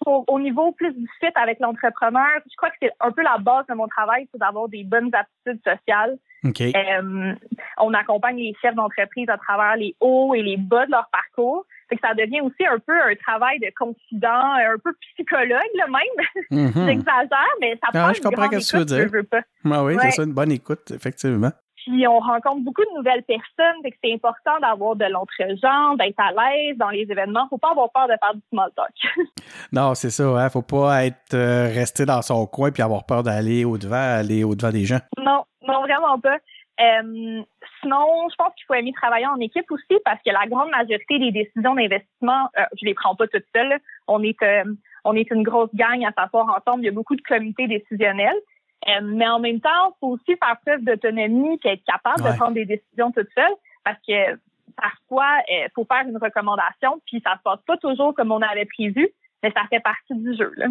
au 0.06 0.41
niveau 0.41 0.73
plus 0.73 0.94
du 0.94 1.06
fit 1.19 1.32
avec 1.35 1.59
l'entrepreneur, 1.59 2.41
je 2.49 2.56
crois 2.56 2.71
que 2.71 2.77
c'est 2.81 2.93
un 3.00 3.11
peu 3.11 3.23
la 3.23 3.38
base 3.38 3.67
de 3.67 3.75
mon 3.75 3.88
travail, 3.88 4.29
c'est 4.32 4.38
d'avoir 4.38 4.69
des 4.69 4.85
bonnes 4.85 5.11
aptitudes 5.12 5.61
sociales. 5.65 6.17
Euh, 6.44 7.34
on 7.78 7.94
accompagne 7.94 8.37
les 8.37 8.54
chefs 8.60 8.75
d'entreprise 8.75 9.28
à 9.28 9.37
travers 9.37 9.76
les 9.76 9.94
hauts 10.00 10.34
et 10.34 10.42
les 10.42 10.56
bas 10.56 10.87
de 10.87 10.90
leur 10.90 11.08
parcours. 11.10 11.66
que 11.90 11.96
ça 12.02 12.14
devient 12.14 12.40
aussi 12.40 12.66
un 12.66 12.78
peu 12.78 12.92
un 12.92 13.14
travail 13.16 13.58
de 13.58 13.70
confident, 13.76 14.54
un 14.54 14.78
peu 14.82 14.92
psychologue 15.12 15.75
là, 15.75 15.87
même. 15.87 16.26
Mm-hmm. 16.50 16.87
J'exagère, 16.87 17.54
mais 17.60 17.72
ça 17.72 17.88
ah, 17.92 18.04
prend 18.04 18.12
je 18.12 18.20
comprends 18.22 18.50
ce 18.50 18.56
que 18.56 18.70
tu 18.70 18.76
veux 18.76 18.84
dire. 18.84 19.08
Veux 19.12 19.22
pas. 19.22 19.42
Ah 19.64 19.84
oui, 19.84 19.96
c'est 20.00 20.12
ça, 20.12 20.22
une 20.22 20.32
bonne 20.32 20.52
écoute, 20.52 20.90
effectivement. 20.90 21.50
Puis 21.84 22.06
on 22.06 22.19
rencontre 22.19 22.62
beaucoup 22.62 22.82
de 22.82 22.96
nouvelles 22.96 23.22
personnes, 23.22 23.82
fait 23.82 23.90
que 23.90 23.96
c'est 24.04 24.12
important 24.12 24.58
d'avoir 24.60 24.96
de 24.96 25.06
l'entre-gens, 25.06 25.96
d'être 25.96 26.19
à 26.19 26.31
l'aise 26.31 26.76
dans 26.76 26.91
les 26.91 27.06
événements. 27.08 27.46
Faut 27.48 27.58
pas 27.58 27.70
avoir 27.70 27.91
peur 27.91 28.06
de 28.06 28.15
faire 28.20 28.34
du 28.34 28.43
small 28.53 28.70
talk. 28.76 29.26
non, 29.72 29.94
c'est 29.94 30.10
ça, 30.10 30.24
hein. 30.24 30.50
Faut 30.50 30.62
pas 30.62 31.06
être 31.06 31.34
euh, 31.34 31.70
resté 31.72 32.05
dans 32.05 32.20
son 32.20 32.46
coin 32.46 32.70
puis 32.70 32.82
avoir 32.82 33.06
peur 33.06 33.22
d'aller 33.22 33.65
au-devant, 33.65 33.96
aller 33.96 34.44
au-devant 34.44 34.70
des 34.70 34.84
gens. 34.84 35.00
Non, 35.19 35.44
non, 35.70 35.82
vraiment 35.82 36.19
pas. 36.19 36.39
Euh, 36.81 37.43
sinon, 37.81 38.29
je 38.31 38.36
pense 38.36 38.55
qu'il 38.55 38.65
faut 38.67 38.74
aimer 38.74 38.93
travailler 38.93 39.27
en 39.27 39.39
équipe 39.39 39.70
aussi 39.70 40.00
parce 40.05 40.20
que 40.24 40.31
la 40.31 40.46
grande 40.46 40.70
majorité 40.70 41.19
des 41.19 41.31
décisions 41.31 41.74
d'investissement, 41.74 42.48
euh, 42.58 42.65
je 42.81 42.86
les 42.86 42.94
prends 42.94 43.15
pas 43.15 43.27
toutes 43.27 43.44
seules. 43.55 43.79
On 44.08 44.22
est 44.22 44.41
euh, 44.43 44.65
on 45.05 45.15
est 45.15 45.31
une 45.31 45.43
grosse 45.43 45.74
gang 45.74 46.05
à 46.05 46.12
s'asseoir 46.12 46.46
ensemble. 46.48 46.82
Il 46.82 46.86
y 46.86 46.89
a 46.89 46.93
beaucoup 46.93 47.17
de 47.17 47.22
comités 47.22 47.67
décisionnels. 47.67 48.39
Euh, 48.89 49.00
mais 49.03 49.29
en 49.29 49.41
même 49.41 49.60
temps, 49.60 49.89
il 49.89 49.96
faut 50.00 50.08
aussi 50.08 50.39
faire 50.39 50.56
preuve 50.65 50.82
d'autonomie 50.82 51.60
et 51.65 51.69
être 51.69 51.84
capable 51.84 52.22
de 52.22 52.36
prendre 52.36 52.55
des 52.55 52.65
décisions 52.65 53.12
toute 53.12 53.29
seule 53.34 53.53
parce 53.84 53.98
que 54.08 54.39
parfois, 54.74 55.43
il 55.48 55.69
faut 55.74 55.84
faire 55.84 56.06
une 56.08 56.17
recommandation 56.17 57.00
puis 57.06 57.20
ça 57.22 57.36
se 57.36 57.43
passe 57.43 57.60
pas 57.67 57.77
toujours 57.77 58.15
comme 58.15 58.32
on 58.32 58.41
avait 58.41 58.65
prévu, 58.65 59.06
mais 59.43 59.53
ça 59.53 59.65
fait 59.69 59.81
partie 59.81 60.15
du 60.15 60.34
jeu. 60.34 60.50
Là. 60.56 60.69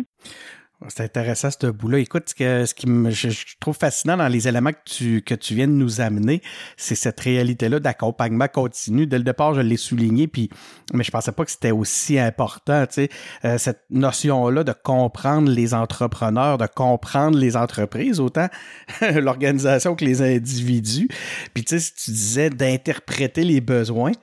C'est 0.87 1.03
intéressant 1.03 1.49
ce 1.51 1.67
bout-là. 1.67 1.99
Écoute, 1.99 2.29
ce, 2.29 2.35
que, 2.35 2.65
ce 2.65 2.73
qui 2.73 2.87
me, 2.87 3.11
je, 3.11 3.29
trouve 3.59 3.75
fascinant 3.75 4.15
dans 4.15 4.29
les 4.29 4.47
éléments 4.47 4.71
que 4.71 4.77
tu, 4.85 5.21
que 5.21 5.35
tu 5.35 5.53
viens 5.53 5.67
de 5.67 5.73
nous 5.73 5.99
amener, 5.99 6.41
c'est 6.77 6.95
cette 6.95 7.19
réalité-là 7.19 7.81
d'accompagnement 7.81 8.47
continu. 8.47 9.05
Dès 9.05 9.17
le 9.17 9.25
départ, 9.25 9.53
je 9.53 9.59
l'ai 9.59 9.75
souligné, 9.75 10.27
puis 10.27 10.49
mais 10.93 11.03
je 11.03 11.11
pensais 11.11 11.33
pas 11.33 11.43
que 11.43 11.51
c'était 11.51 11.71
aussi 11.71 12.17
important. 12.17 12.85
Tu 12.85 12.93
sais, 12.93 13.09
euh, 13.43 13.57
cette 13.57 13.81
notion-là 13.89 14.63
de 14.63 14.71
comprendre 14.71 15.51
les 15.51 15.73
entrepreneurs, 15.73 16.57
de 16.57 16.65
comprendre 16.65 17.37
les 17.37 17.57
entreprises, 17.57 18.21
autant 18.21 18.47
l'organisation 19.01 19.95
que 19.95 20.05
les 20.05 20.21
individus. 20.21 21.09
Puis 21.53 21.65
tu 21.65 21.77
sais, 21.77 21.79
si 21.79 21.93
tu 21.93 22.11
disais 22.11 22.49
d'interpréter 22.49 23.43
les 23.43 23.59
besoins, 23.59 24.13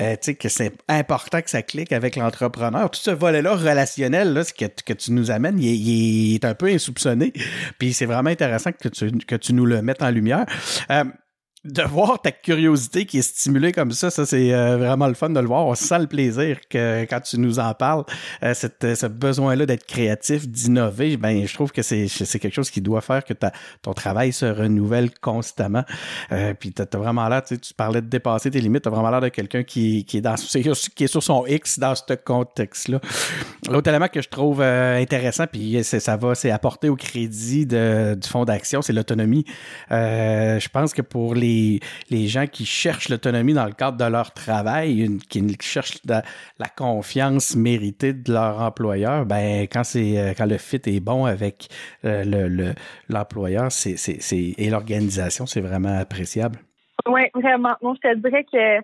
euh, 0.00 0.12
tu 0.12 0.18
sais 0.20 0.34
que 0.36 0.48
c'est 0.48 0.72
important 0.88 1.42
que 1.42 1.50
ça 1.50 1.62
clique 1.62 1.92
avec 1.92 2.14
l'entrepreneur. 2.14 2.88
Tout 2.88 3.00
ce 3.00 3.10
volet-là 3.10 3.56
relationnel 3.56 4.32
là, 4.32 4.44
que, 4.44 4.66
que 4.66 4.92
tu 4.92 5.10
nous 5.10 5.32
amènes, 5.32 5.58
il 5.58 5.90
est 5.90 6.03
est 6.04 6.44
un 6.44 6.54
peu 6.54 6.66
insoupçonné. 6.66 7.32
Puis 7.78 7.92
c'est 7.92 8.06
vraiment 8.06 8.30
intéressant 8.30 8.72
que 8.72 8.88
tu, 8.88 9.10
que 9.26 9.36
tu 9.36 9.52
nous 9.52 9.66
le 9.66 9.82
mettes 9.82 10.02
en 10.02 10.10
lumière. 10.10 10.46
Euh, 10.90 11.04
de 11.64 11.82
voir 11.82 12.20
ta 12.20 12.30
curiosité 12.30 13.06
qui 13.06 13.18
est 13.18 13.22
stimulée 13.22 13.72
comme 13.72 13.90
ça, 13.92 14.10
ça 14.10 14.26
c'est 14.26 14.52
euh, 14.52 14.76
vraiment 14.76 15.08
le 15.08 15.14
fun 15.14 15.30
de 15.30 15.40
le 15.40 15.46
voir. 15.46 15.66
On 15.66 15.74
sent 15.74 15.98
le 15.98 16.06
plaisir 16.06 16.58
que 16.68 17.04
quand 17.04 17.20
tu 17.20 17.38
nous 17.40 17.58
en 17.58 17.72
parles, 17.72 18.04
euh, 18.42 18.52
ce 18.52 19.06
besoin-là 19.06 19.64
d'être 19.64 19.86
créatif, 19.86 20.46
d'innover, 20.46 21.16
ben 21.16 21.46
je 21.46 21.54
trouve 21.54 21.72
que 21.72 21.80
c'est 21.80 22.06
quelque 22.38 22.54
chose 22.54 22.70
qui 22.70 22.82
doit 22.82 23.00
faire 23.00 23.24
que 23.24 23.32
ta, 23.32 23.52
ton 23.80 23.94
travail 23.94 24.32
se 24.34 24.44
renouvelle 24.44 25.10
constamment. 25.22 25.84
Euh, 26.32 26.52
puis 26.52 26.72
t'as 26.72 26.84
as 26.92 26.98
vraiment 26.98 27.26
l'air, 27.28 27.42
tu, 27.42 27.58
tu 27.58 27.72
parlais 27.72 28.02
de 28.02 28.08
dépasser 28.08 28.50
tes 28.50 28.60
limites, 28.60 28.82
t'as 28.82 28.90
vraiment 28.90 29.10
l'air 29.10 29.22
de 29.22 29.28
quelqu'un 29.28 29.62
qui, 29.62 30.04
qui 30.04 30.18
est 30.18 30.20
dans 30.20 30.34
qui 30.34 31.04
est 31.04 31.06
sur 31.06 31.22
son 31.22 31.46
X 31.46 31.78
dans 31.78 31.94
ce 31.94 32.12
contexte-là. 32.12 33.00
L'autre 33.70 33.88
élément 33.88 34.08
que 34.08 34.20
je 34.20 34.28
trouve 34.28 34.60
intéressant, 34.60 35.46
puis 35.46 35.82
ça 35.82 36.16
va, 36.18 36.34
c'est 36.34 36.50
apporter 36.50 36.90
au 36.90 36.96
crédit 36.96 37.64
de, 37.64 38.14
du 38.20 38.28
fonds 38.28 38.44
d'action, 38.44 38.82
c'est 38.82 38.92
l'autonomie. 38.92 39.46
je 39.90 40.68
pense 40.68 40.92
que 40.92 41.00
pour 41.00 41.34
les 41.34 41.53
les, 42.10 42.26
gens 42.26 42.46
qui 42.46 42.64
cherchent 42.64 43.08
l'autonomie 43.08 43.54
dans 43.54 43.66
le 43.66 43.72
cadre 43.72 43.96
de 43.96 44.10
leur 44.10 44.32
travail, 44.32 45.18
qui 45.28 45.56
cherchent 45.60 46.00
la, 46.06 46.22
confiance 46.76 47.56
méritée 47.56 48.12
de 48.12 48.32
leur 48.32 48.60
employeur, 48.60 49.26
ben 49.26 49.62
quand 49.62 49.84
c'est 49.84 50.18
euh, 50.18 50.32
quand 50.36 50.46
le 50.46 50.58
fit 50.58 50.80
est 50.86 51.00
bon 51.00 51.24
avec 51.24 51.68
euh, 52.04 52.24
le 52.24 52.74
l'employeur, 53.08 53.70
c'est 53.70 53.94
et 54.58 54.70
l'organisation, 54.70 55.46
c'est 55.46 55.60
vraiment 55.60 55.98
appréciable. 55.98 56.58
Oui, 57.06 57.22
vraiment. 57.34 57.74
Non, 57.82 57.94
je 57.94 58.08
te 58.08 58.14
dirais 58.16 58.44
que 58.44 58.80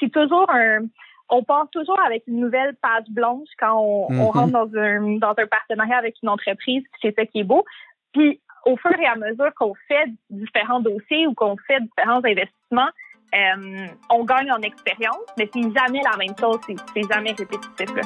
c'est 0.00 0.10
toujours 0.10 0.50
un 0.50 0.86
on 1.32 1.42
part 1.42 1.68
toujours 1.70 1.98
avec 2.06 2.24
une 2.26 2.40
nouvelle 2.40 2.76
page 2.82 3.06
blanche 3.08 3.48
quand 3.58 3.80
on, 3.80 4.10
mm-hmm. 4.10 4.30
rentre 4.32 4.52
dans 4.52 4.78
un, 4.78 5.16
dans 5.18 5.34
un 5.36 5.46
partenariat 5.46 5.96
avec 5.96 6.16
une 6.22 6.28
entreprise, 6.28 6.82
c'est 7.00 7.14
ça 7.14 7.24
qui 7.24 7.40
est 7.40 7.44
beau. 7.44 7.64
Puis 8.12 8.41
au 8.64 8.76
fur 8.76 8.98
et 8.98 9.06
à 9.06 9.16
mesure 9.16 9.52
qu'on 9.54 9.74
fait 9.88 10.06
différents 10.30 10.80
dossiers 10.80 11.26
ou 11.26 11.34
qu'on 11.34 11.56
fait 11.66 11.80
différents 11.80 12.24
investissements, 12.24 12.90
euh, 13.34 13.86
on 14.10 14.24
gagne 14.24 14.52
en 14.52 14.60
expérience, 14.60 15.24
mais 15.38 15.48
c'est 15.52 15.62
jamais 15.62 16.02
la 16.02 16.16
même 16.16 16.34
chose, 16.38 16.58
c'est 16.66 17.12
jamais 17.12 17.32
répétitif. 17.32 17.94
Là. 17.96 18.02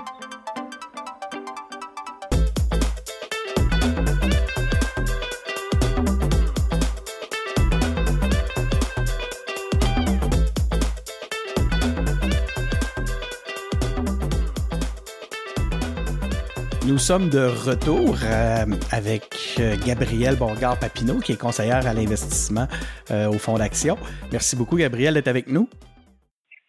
Nous 16.87 16.99
sommes 16.99 17.31
de 17.31 17.41
retour 17.41 18.17
euh, 18.23 18.65
avec 18.93 19.57
euh, 19.59 19.75
Gabrielle 19.85 20.37
Borgard-Papineau, 20.37 21.19
qui 21.19 21.33
est 21.33 21.41
conseillère 21.41 21.85
à 21.85 21.93
l'investissement 21.93 22.69
euh, 23.11 23.29
au 23.29 23.39
Fonds 23.39 23.59
d'action. 23.59 23.97
Merci 24.31 24.55
beaucoup, 24.55 24.77
Gabrielle, 24.77 25.15
d'être 25.15 25.27
avec 25.27 25.49
nous. 25.49 25.69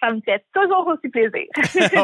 Ça 0.02 0.12
me 0.12 0.20
fait 0.22 0.44
toujours 0.56 0.88
aussi 0.88 1.08
plaisir. 1.10 1.46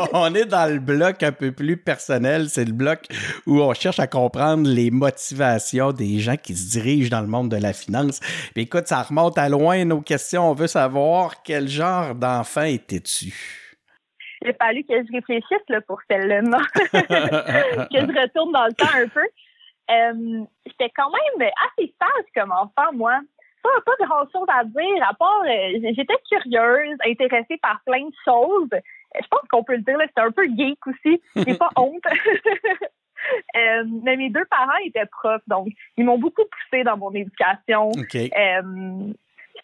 on 0.13 0.35
est 0.35 0.45
dans 0.45 0.71
le 0.71 0.79
bloc 0.79 1.23
un 1.23 1.31
peu 1.31 1.51
plus 1.51 1.75
personnel. 1.75 2.49
C'est 2.49 2.65
le 2.65 2.71
bloc 2.71 3.07
où 3.47 3.61
on 3.61 3.73
cherche 3.73 3.99
à 3.99 4.05
comprendre 4.05 4.69
les 4.69 4.91
motivations 4.91 5.91
des 5.91 6.19
gens 6.19 6.37
qui 6.37 6.55
se 6.55 6.69
dirigent 6.69 7.09
dans 7.09 7.21
le 7.21 7.27
monde 7.27 7.49
de 7.49 7.57
la 7.57 7.73
finance. 7.73 8.19
Puis 8.53 8.65
écoute, 8.65 8.87
ça 8.87 9.01
remonte 9.01 9.39
à 9.39 9.49
loin 9.49 9.83
nos 9.85 10.01
questions. 10.01 10.51
On 10.51 10.53
veut 10.53 10.67
savoir 10.67 11.41
quel 11.41 11.67
genre 11.67 12.13
d'enfant 12.13 12.61
étais-tu? 12.61 13.62
Il 14.43 14.49
a 14.49 14.53
fallu 14.53 14.83
que 14.83 14.93
je 14.93 15.11
réfléchisse 15.11 15.69
là, 15.69 15.81
pour 15.81 15.99
celle-là, 16.09 16.41
que 16.41 17.99
je 17.99 18.21
retourne 18.21 18.51
dans 18.51 18.65
le 18.65 18.73
temps 18.73 18.85
un 18.93 19.07
peu. 19.07 19.25
Euh, 19.91 20.45
j'étais 20.65 20.91
quand 20.95 21.09
même 21.11 21.49
assez 21.65 21.93
sage 21.99 22.25
comme 22.35 22.51
enfant, 22.51 22.93
moi. 22.93 23.19
Pas, 23.61 23.69
pas 23.85 24.05
grand-chose 24.05 24.47
à 24.49 24.65
dire, 24.65 25.09
à 25.09 25.13
part, 25.13 25.43
euh, 25.45 25.79
j'étais 25.95 26.17
curieuse, 26.29 26.97
intéressée 27.05 27.57
par 27.61 27.79
plein 27.85 28.05
de 28.05 28.15
choses. 28.25 28.69
Je 29.15 29.27
pense 29.29 29.47
qu'on 29.49 29.63
peut 29.63 29.75
le 29.75 29.83
dire, 29.83 29.95
c'était 30.01 30.21
un 30.21 30.31
peu 30.31 30.45
geek 30.45 30.85
aussi. 30.87 31.21
J'ai 31.35 31.57
pas 31.57 31.69
honte. 31.75 32.03
Euh, 33.55 33.85
mais 34.03 34.17
mes 34.17 34.29
deux 34.29 34.43
parents 34.51 34.75
étaient 34.83 35.05
profs, 35.05 35.47
donc 35.47 35.69
ils 35.95 36.03
m'ont 36.03 36.17
beaucoup 36.17 36.43
poussé 36.43 36.83
dans 36.83 36.97
mon 36.97 37.09
éducation. 37.13 37.87
Okay 37.91 38.29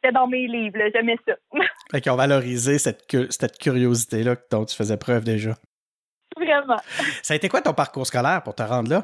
c'était 0.01 0.13
dans 0.13 0.27
mes 0.27 0.47
livres. 0.47 0.79
J'aimais 0.93 1.17
ça. 1.27 1.33
fait 1.91 2.01
qu'ils 2.01 2.11
ont 2.11 2.17
valorisé 2.17 2.77
cette, 2.77 3.05
cette 3.29 3.57
curiosité-là 3.57 4.35
dont 4.51 4.65
tu 4.65 4.75
faisais 4.75 4.97
preuve 4.97 5.23
déjà. 5.23 5.55
Vraiment. 6.37 6.77
Ça 7.21 7.33
a 7.33 7.37
été 7.37 7.49
quoi 7.49 7.61
ton 7.61 7.73
parcours 7.73 8.05
scolaire 8.07 8.43
pour 8.43 8.55
te 8.55 8.63
rendre 8.63 8.89
là? 8.89 9.03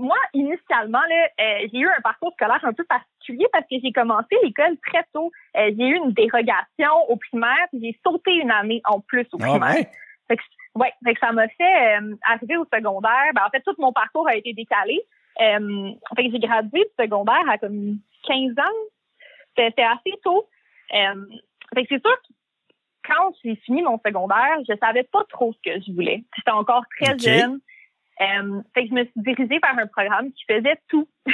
Moi, 0.00 0.16
initialement, 0.32 1.00
euh, 1.10 1.66
j'ai 1.72 1.78
eu 1.78 1.88
un 1.88 2.00
parcours 2.02 2.32
scolaire 2.34 2.60
un 2.62 2.72
peu 2.72 2.84
particulier 2.84 3.46
parce 3.52 3.64
que 3.64 3.76
j'ai 3.82 3.90
commencé 3.90 4.36
l'école 4.44 4.76
très 4.86 5.04
tôt. 5.12 5.32
Euh, 5.56 5.72
j'ai 5.76 5.86
eu 5.86 5.96
une 5.96 6.12
dérogation 6.12 6.92
au 7.08 7.16
primaire, 7.16 7.66
puis 7.72 7.80
j'ai 7.82 8.00
sauté 8.06 8.30
une 8.34 8.52
année 8.52 8.80
en 8.84 9.00
plus 9.00 9.26
au 9.32 9.38
ah, 9.40 9.48
primaire. 9.48 9.86
Fait 10.28 10.36
que, 10.36 10.42
ouais, 10.76 10.92
fait 11.04 11.14
que 11.14 11.20
ça 11.20 11.32
m'a 11.32 11.48
fait 11.48 11.98
arriver 12.22 12.56
au 12.58 12.64
secondaire. 12.72 13.32
Ben, 13.34 13.42
en 13.44 13.50
fait, 13.50 13.60
tout 13.62 13.74
mon 13.78 13.92
parcours 13.92 14.28
a 14.28 14.36
été 14.36 14.52
décalé. 14.52 15.00
fait 15.36 16.24
que 16.24 16.30
j'ai 16.30 16.38
gradué 16.38 16.80
du 16.80 17.04
secondaire 17.04 17.48
à 17.50 17.58
comme 17.58 17.98
15 18.28 18.52
ans, 18.56 18.78
c'était 19.56 19.82
assez 19.82 20.12
tôt. 20.22 20.48
Euh, 20.94 21.26
c'est 21.74 21.88
sûr 21.88 22.00
que 22.00 22.32
quand 23.04 23.32
j'ai 23.42 23.56
fini 23.56 23.82
mon 23.82 23.98
secondaire, 24.04 24.58
je 24.68 24.74
savais 24.76 25.04
pas 25.04 25.24
trop 25.28 25.52
ce 25.52 25.70
que 25.70 25.80
je 25.80 25.92
voulais. 25.92 26.24
J'étais 26.36 26.50
encore 26.50 26.84
très 27.00 27.18
jeune. 27.18 27.60
Euh, 28.20 28.62
fait 28.74 28.82
que 28.82 28.88
je 28.88 28.94
me 28.94 29.04
suis 29.04 29.12
dirigée 29.16 29.58
vers 29.60 29.78
un 29.78 29.86
programme 29.86 30.32
qui 30.32 30.44
faisait 30.44 30.78
tout. 30.88 31.08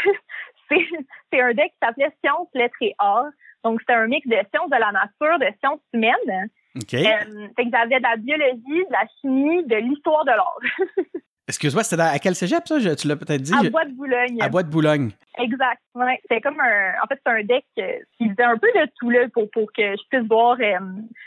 c'est 0.68 1.40
un 1.40 1.54
deck 1.54 1.72
qui 1.72 1.78
s'appelait 1.82 2.12
Sciences, 2.22 2.48
Lettres 2.54 2.76
et 2.82 2.94
Arts. 2.98 3.30
Donc, 3.64 3.80
c'était 3.80 3.94
un 3.94 4.06
mix 4.06 4.26
de 4.28 4.36
sciences 4.50 4.70
de 4.70 4.76
la 4.76 4.92
nature, 4.92 5.38
de 5.38 5.46
sciences 5.58 5.80
humaines. 5.94 6.50
Okay. 6.76 7.06
Euh, 7.06 7.48
fait 7.56 7.64
que 7.64 7.70
j'avais 7.70 7.98
de 7.98 8.02
la 8.02 8.16
biologie, 8.16 8.84
de 8.84 8.92
la 8.92 9.06
chimie, 9.20 9.64
de 9.64 9.76
l'histoire 9.76 10.24
de 10.24 10.30
l'art. 10.30 10.58
Excuse-moi, 11.46 11.82
c'était 11.82 12.00
à 12.00 12.18
quel 12.18 12.34
cégep, 12.34 12.66
ça? 12.66 12.78
tu 12.96 13.06
l'as 13.06 13.16
peut-être 13.16 13.42
dit? 13.42 13.52
À 13.52 13.68
Bois 13.68 13.84
de 13.84 13.92
Boulogne. 13.92 14.38
À 14.40 14.48
Bois 14.48 14.62
de 14.62 14.70
Boulogne. 14.70 15.10
Exact. 15.38 15.82
Ouais. 15.94 16.18
C'était 16.22 16.40
comme 16.40 16.58
un. 16.58 16.92
En 17.02 17.06
fait, 17.06 17.20
c'est 17.24 17.32
un 17.32 17.42
deck 17.42 17.64
euh, 17.78 17.98
qui 18.16 18.30
faisait 18.30 18.44
un 18.44 18.56
peu 18.56 18.68
de 18.74 18.88
tout 18.98 19.10
là 19.10 19.26
pour, 19.32 19.50
pour 19.50 19.70
que 19.72 19.82
je 19.82 20.02
puisse 20.08 20.26
voir 20.26 20.56
euh, 20.58 20.78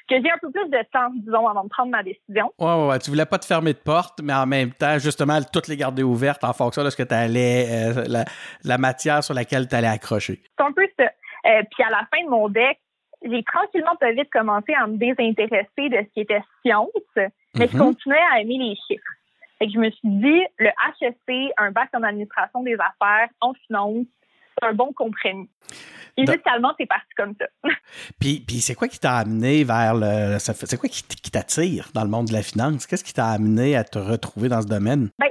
que 0.10 0.16
j'ai 0.16 0.32
un 0.32 0.38
peu 0.42 0.50
plus 0.50 0.70
de 0.70 0.84
temps, 0.92 1.12
disons, 1.14 1.48
avant 1.48 1.66
de 1.66 1.70
prendre 1.70 1.92
ma 1.92 2.02
décision. 2.02 2.52
Ouais, 2.58 2.66
ouais, 2.66 2.88
ouais. 2.88 3.00
Tu 3.00 3.12
voulais 3.12 3.28
pas 3.28 3.38
te 3.38 3.46
fermer 3.46 3.74
de 3.74 3.78
porte, 3.78 4.22
mais 4.24 4.34
en 4.34 4.48
même 4.48 4.72
temps, 4.72 4.98
justement, 4.98 5.40
toutes 5.54 5.68
les 5.68 5.78
garder 5.78 6.02
ouvertes 6.02 6.44
en 6.44 6.54
fonction 6.54 6.84
de 6.84 6.90
ce 6.90 6.98
que 6.98 7.04
tu 7.04 7.14
allais, 7.14 7.68
euh, 7.70 8.04
la, 8.08 8.26
la, 8.64 8.78
matière 8.80 9.24
sur 9.24 9.36
laquelle 9.36 9.68
tu 9.68 9.76
allais 9.76 9.88
accrocher. 9.88 10.42
C'est 10.58 10.66
un 10.66 10.72
peu 10.72 10.88
ça. 10.98 11.12
puis 11.44 11.84
à 11.86 11.92
la 11.92 12.08
fin 12.12 12.24
de 12.26 12.30
mon 12.30 12.50
deck, 12.50 12.80
j'ai 13.24 13.44
tranquillement 13.44 13.96
pas 14.00 14.12
vite 14.14 14.30
commencé 14.32 14.74
à 14.74 14.88
me 14.88 14.98
désintéresser 14.98 15.90
de 15.90 15.98
ce 15.98 16.14
qui 16.14 16.22
était 16.22 16.42
science, 16.64 16.90
mais 17.16 17.30
je 17.56 17.64
mm-hmm. 17.66 17.78
continuais 17.78 18.18
à 18.34 18.42
aimer 18.42 18.58
les 18.58 18.76
chiffres. 18.88 19.14
Fait 19.60 19.68
que 19.68 19.74
je 19.74 19.80
me 19.80 19.90
suis 19.90 20.10
dit, 20.10 20.42
le 20.60 20.70
HEC, 21.02 21.54
un 21.58 21.72
bac 21.72 21.90
en 21.94 22.04
administration 22.04 22.64
des 22.64 22.76
affaires, 22.76 23.30
en 23.42 23.54
finance, 23.54 24.06
c'est 24.60 24.68
un 24.68 24.74
bon 24.74 24.94
compromis. 24.94 25.50
Initialement, 26.18 26.74
c'est 26.80 26.88
parti 26.88 27.14
comme 27.16 27.36
ça. 27.40 27.46
puis, 28.20 28.44
puis 28.46 28.58
c'est 28.58 28.76
quoi 28.76 28.88
qui 28.88 29.00
t'a 29.00 29.18
amené 29.18 29.64
vers 29.64 29.94
le. 29.94 30.38
C'est 30.40 30.80
quoi 30.80 30.90
qui 30.90 31.32
t'attire 31.32 31.90
dans 31.94 32.04
le 32.04 32.10
monde 32.10 32.28
de 32.28 32.34
la 32.34 32.42
finance? 32.42 32.88
Qu'est-ce 32.88 33.04
qui 33.04 33.14
t'a 33.14 33.28
amené 33.28 33.76
à 33.76 33.84
te 33.84 34.00
retrouver 34.00 34.50
dans 34.50 34.62
ce 34.62 34.68
domaine? 34.68 35.10
Ben, 35.20 35.30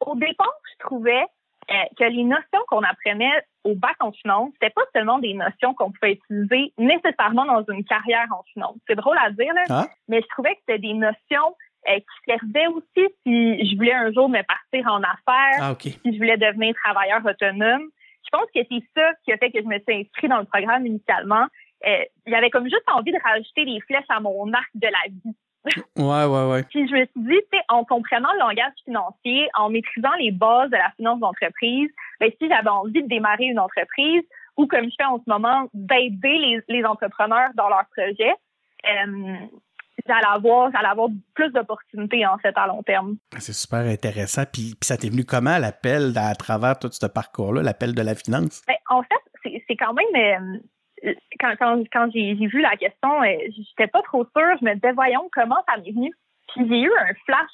au 0.00 0.14
départ, 0.16 0.54
je 0.72 0.86
trouvais 0.86 1.22
euh, 1.70 1.74
que 1.98 2.04
les 2.04 2.24
notions 2.24 2.60
qu'on 2.68 2.82
apprenait 2.82 3.30
au 3.64 3.74
bac 3.74 3.96
en 4.00 4.12
finance, 4.12 4.50
c'était 4.54 4.72
pas 4.74 4.82
seulement 4.94 5.18
des 5.18 5.34
notions 5.34 5.74
qu'on 5.74 5.92
pouvait 5.92 6.12
utiliser 6.12 6.72
nécessairement 6.78 7.44
dans 7.44 7.64
une 7.72 7.84
carrière 7.84 8.26
en 8.32 8.42
finance. 8.52 8.76
C'est 8.88 8.96
drôle 8.96 9.16
à 9.18 9.30
dire, 9.30 9.52
là, 9.54 9.64
ah. 9.70 9.86
mais 10.08 10.20
je 10.22 10.26
trouvais 10.28 10.54
que 10.54 10.60
c'était 10.66 10.80
des 10.80 10.94
notions 10.94 11.54
euh, 11.88 11.98
qui 11.98 12.32
servait 12.32 12.66
aussi 12.68 13.14
si 13.24 13.70
je 13.70 13.76
voulais 13.76 13.94
un 13.94 14.12
jour 14.12 14.28
me 14.28 14.42
partir 14.42 14.86
en 14.92 15.02
affaires, 15.02 15.60
ah, 15.60 15.74
si 15.80 15.98
je 16.04 16.16
voulais 16.16 16.36
devenir 16.36 16.74
travailleur 16.74 17.24
autonome. 17.24 17.88
Je 18.24 18.30
pense 18.30 18.46
que 18.54 18.60
c'est 18.70 18.84
ça 18.96 19.12
qui 19.24 19.32
a 19.32 19.36
fait 19.36 19.50
que 19.50 19.60
je 19.60 19.66
me 19.66 19.78
suis 19.78 20.00
inscrite 20.00 20.30
dans 20.30 20.38
le 20.38 20.44
programme 20.44 20.86
initialement. 20.86 21.46
Euh, 21.86 22.04
J'avais 22.26 22.50
comme 22.50 22.64
juste 22.64 22.84
envie 22.86 23.12
de 23.12 23.18
rajouter 23.22 23.64
des 23.64 23.80
flèches 23.80 24.04
à 24.08 24.20
mon 24.20 24.52
arc 24.52 24.70
de 24.74 24.86
la 24.86 25.08
vie. 25.08 25.36
ouais, 25.96 26.24
ouais, 26.24 26.50
ouais. 26.50 26.62
Puis 26.64 26.88
je 26.88 26.92
me 26.92 27.04
suis 27.04 27.10
dit, 27.16 27.40
tu 27.52 27.58
sais, 27.58 27.64
en 27.68 27.84
comprenant 27.84 28.32
le 28.32 28.38
langage 28.38 28.72
financier, 28.84 29.48
en 29.54 29.70
maîtrisant 29.70 30.12
les 30.18 30.30
bases 30.30 30.70
de 30.70 30.76
la 30.76 30.90
finance 30.96 31.20
d'entreprise, 31.20 31.90
ben, 32.20 32.30
si 32.40 32.48
j'avais 32.48 32.68
envie 32.68 33.02
de 33.02 33.08
démarrer 33.08 33.44
une 33.44 33.58
entreprise 33.58 34.22
ou 34.56 34.66
comme 34.66 34.84
je 34.84 34.94
fais 34.96 35.04
en 35.04 35.18
ce 35.18 35.28
moment, 35.28 35.68
d'aider 35.72 36.38
les, 36.38 36.60
les 36.68 36.84
entrepreneurs 36.84 37.50
dans 37.54 37.68
leurs 37.68 37.86
projets, 37.96 38.34
euh, 38.84 39.36
j'allais 40.06 40.26
avoir, 40.26 40.70
avoir 40.74 41.08
plus 41.34 41.50
d'opportunités, 41.50 42.26
en 42.26 42.38
fait, 42.38 42.56
à 42.56 42.66
long 42.66 42.82
terme. 42.82 43.16
C'est 43.38 43.52
super 43.52 43.80
intéressant. 43.80 44.42
Puis, 44.50 44.74
ça 44.82 44.96
t'est 44.96 45.08
venu 45.08 45.24
comment, 45.24 45.58
l'appel 45.58 46.12
à 46.16 46.34
travers 46.34 46.78
tout 46.78 46.90
ce 46.90 47.06
parcours-là, 47.06 47.62
l'appel 47.62 47.94
de 47.94 48.02
la 48.02 48.14
finance? 48.14 48.62
Ben, 48.66 48.76
en 48.88 49.02
fait, 49.02 49.50
c'est 49.66 49.76
quand 49.76 49.94
même... 49.94 50.60
Euh, 51.04 51.14
quand, 51.40 51.54
quand, 51.58 51.82
quand 51.92 52.10
j'ai 52.12 52.34
vu 52.34 52.60
la 52.60 52.76
question, 52.76 53.22
euh, 53.22 53.36
j'étais 53.50 53.88
pas 53.88 54.02
trop 54.02 54.24
sûre. 54.24 54.56
Je 54.60 54.64
me 54.64 54.74
disais, 54.74 54.92
voyons, 54.92 55.28
comment 55.32 55.58
ça 55.68 55.76
m'est 55.78 55.90
venu? 55.90 56.12
Puis 56.54 56.68
j'ai 56.68 56.80
eu 56.80 56.92
un 56.92 57.14
flash. 57.26 57.50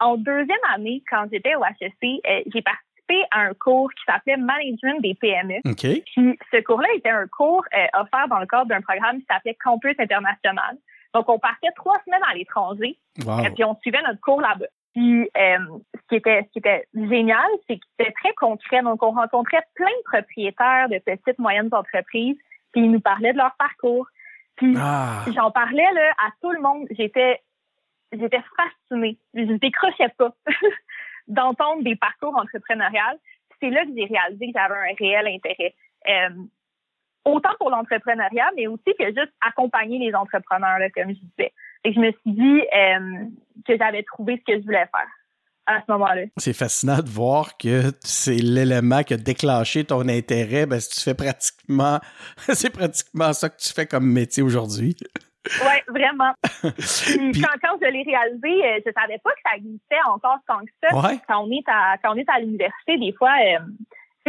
En 0.00 0.16
deuxième 0.16 0.58
année, 0.74 1.02
quand 1.10 1.26
j'étais 1.32 1.54
au 1.54 1.64
HEC, 1.64 1.92
euh, 2.02 2.42
j'ai 2.52 2.62
participé 2.62 3.24
à 3.30 3.42
un 3.42 3.54
cours 3.54 3.90
qui 3.90 4.02
s'appelait 4.04 4.36
Management 4.36 5.00
des 5.00 5.14
PME. 5.14 5.60
Puis 5.76 6.38
ce 6.52 6.62
cours-là 6.62 6.88
était 6.96 7.10
un 7.10 7.26
cours 7.26 7.64
offert 7.94 8.28
dans 8.28 8.38
le 8.38 8.46
cadre 8.46 8.66
d'un 8.66 8.80
programme 8.80 9.18
qui 9.18 9.26
s'appelait 9.26 9.56
Campus 9.62 9.94
International. 9.98 10.76
Donc, 11.14 11.28
on 11.28 11.38
partait 11.38 11.70
trois 11.76 11.96
semaines 12.04 12.22
à 12.30 12.34
l'étranger, 12.34 12.98
Wow. 13.24 13.40
et 13.44 13.50
puis 13.50 13.64
on 13.64 13.74
suivait 13.80 14.02
notre 14.02 14.20
cours 14.20 14.40
là-bas. 14.40 14.66
Puis, 14.94 15.22
euh, 15.36 15.58
ce, 15.94 16.00
qui 16.08 16.16
était, 16.16 16.42
ce 16.44 16.48
qui 16.52 16.58
était 16.58 16.86
génial, 16.94 17.46
c'est 17.68 17.76
que 17.78 17.84
c'était 17.98 18.12
très 18.12 18.32
concret. 18.34 18.82
Donc, 18.82 19.02
on 19.02 19.12
rencontrait 19.12 19.62
plein 19.74 19.86
de 19.86 20.02
propriétaires 20.18 20.88
de 20.88 20.98
petites, 20.98 21.38
moyennes 21.38 21.68
entreprises, 21.72 22.36
puis 22.72 22.82
ils 22.82 22.90
nous 22.90 23.00
parlaient 23.00 23.32
de 23.32 23.38
leur 23.38 23.54
parcours. 23.56 24.06
Puis, 24.56 24.74
Ah. 24.78 25.24
j'en 25.34 25.50
parlais 25.50 25.90
là, 25.92 26.10
à 26.18 26.30
tout 26.42 26.50
le 26.50 26.60
monde. 26.60 26.86
J'étais 26.90 27.40
j'étais 28.12 28.40
fascinée. 28.56 29.18
Je 29.34 29.52
décrochais 29.58 30.08
pas 30.16 30.32
d'entendre 31.28 31.82
des 31.82 31.94
parcours 31.96 32.34
entrepreneuriales. 32.36 33.18
C'est 33.60 33.70
là 33.70 33.84
que 33.84 33.90
j'ai 33.96 34.06
réalisé 34.06 34.46
que 34.46 34.58
j'avais 34.58 34.74
un 34.74 34.94
réel 34.98 35.26
intérêt. 35.28 35.74
Euh, 36.08 36.30
autant 37.24 37.50
pour 37.58 37.70
l'entrepreneuriat, 37.70 38.50
mais 38.56 38.66
aussi 38.66 38.94
que 38.98 39.06
juste 39.06 39.32
accompagner 39.40 39.98
les 39.98 40.14
entrepreneurs, 40.14 40.78
là, 40.78 40.88
comme 40.90 41.08
je 41.08 41.20
disais. 41.20 41.52
Et 41.84 41.92
je 41.92 42.00
me 42.00 42.10
suis 42.10 42.32
dit 42.32 42.60
euh, 42.60 43.24
que 43.66 43.76
j'avais 43.76 44.02
trouvé 44.02 44.36
ce 44.38 44.52
que 44.52 44.60
je 44.60 44.64
voulais 44.64 44.86
faire 44.90 45.08
à 45.68 45.80
ce 45.86 45.92
moment-là. 45.92 46.22
C'est 46.38 46.54
fascinant 46.54 46.98
de 46.98 47.08
voir 47.08 47.56
que 47.58 47.92
c'est 48.00 48.36
l'élément 48.36 49.02
qui 49.02 49.14
a 49.14 49.16
déclenché 49.16 49.84
ton 49.84 50.08
intérêt. 50.08 50.66
Ben, 50.66 50.80
si 50.80 50.90
tu 50.90 51.00
fais 51.00 51.14
pratiquement, 51.14 52.00
c'est 52.38 52.70
pratiquement 52.70 53.32
ça 53.32 53.48
que 53.50 53.58
tu 53.58 53.72
fais 53.72 53.86
comme 53.86 54.06
métier 54.06 54.42
aujourd'hui. 54.42 54.96
Ouais, 55.64 55.84
vraiment. 55.88 56.32
Puis 56.62 57.40
quand, 57.40 57.56
quand 57.62 57.78
je 57.80 57.88
l'ai 57.90 58.02
réalisé, 58.02 58.66
euh, 58.66 58.80
je 58.84 58.92
savais 58.92 59.18
pas 59.18 59.30
que 59.30 59.40
ça 59.44 59.56
existait 59.56 60.00
encore 60.06 60.38
tant 60.46 60.60
que 60.60 60.72
ça. 60.82 60.96
Ouais. 60.96 61.18
Quand 61.28 61.44
on 61.44 61.50
est 61.50 61.64
à 61.68 61.96
quand 62.02 62.14
on 62.14 62.16
est 62.16 62.28
à 62.28 62.40
l'université, 62.40 62.98
des 62.98 63.12
fois, 63.12 63.34
euh, 63.40 63.58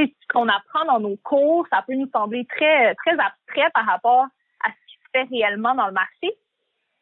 ce 0.06 0.27
qu'on 0.34 0.48
apprend 0.48 0.86
dans 0.86 1.00
nos 1.00 1.18
cours, 1.18 1.65
ça 1.72 1.84
peut 1.88 1.94
nous 1.96 2.10
sembler 2.13 2.46
très 2.46 2.96
très 2.96 3.12
abstrait 3.12 3.70
par 3.74 3.86
rapport 3.86 4.25
à 4.63 4.70
ce 4.70 4.86
qui 4.88 4.96
se 5.03 5.10
fait 5.13 5.27
réellement 5.29 5.75
dans 5.75 5.88
le 5.88 5.94
marché. 5.94 6.29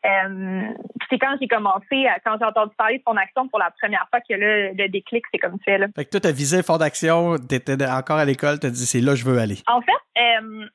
Euh, 0.05 0.73
c'est 1.09 1.17
quand 1.19 1.35
j'ai 1.41 1.47
commencé, 1.47 2.05
à- 2.07 2.19
quand 2.19 2.37
j'ai 2.39 2.45
entendu 2.45 2.73
parler 2.77 2.99
de 2.99 3.03
ton 3.03 3.17
action 3.17 3.47
pour 3.49 3.59
la 3.59 3.71
première 3.71 4.07
fois 4.09 4.19
que 4.21 4.33
là, 4.35 4.71
le 4.73 4.87
déclic 4.89 5.23
s'est 5.31 5.39
comme 5.39 5.57
fait. 5.65 5.77
Là. 5.77 5.87
Fait 5.95 6.05
que 6.05 6.11
toi, 6.11 6.19
t'as 6.19 6.31
visé 6.31 6.61
fond 6.63 6.77
d'action, 6.77 7.37
t'étais 7.37 7.75
encore 7.87 8.17
à 8.17 8.25
l'école, 8.25 8.59
t'as 8.59 8.69
dit 8.69 8.85
c'est 8.85 9.01
là 9.01 9.13
que 9.13 9.17
je 9.19 9.25
veux 9.25 9.37
aller. 9.39 9.57
En 9.67 9.81
fait, 9.81 9.91
euh, 10.21 10.65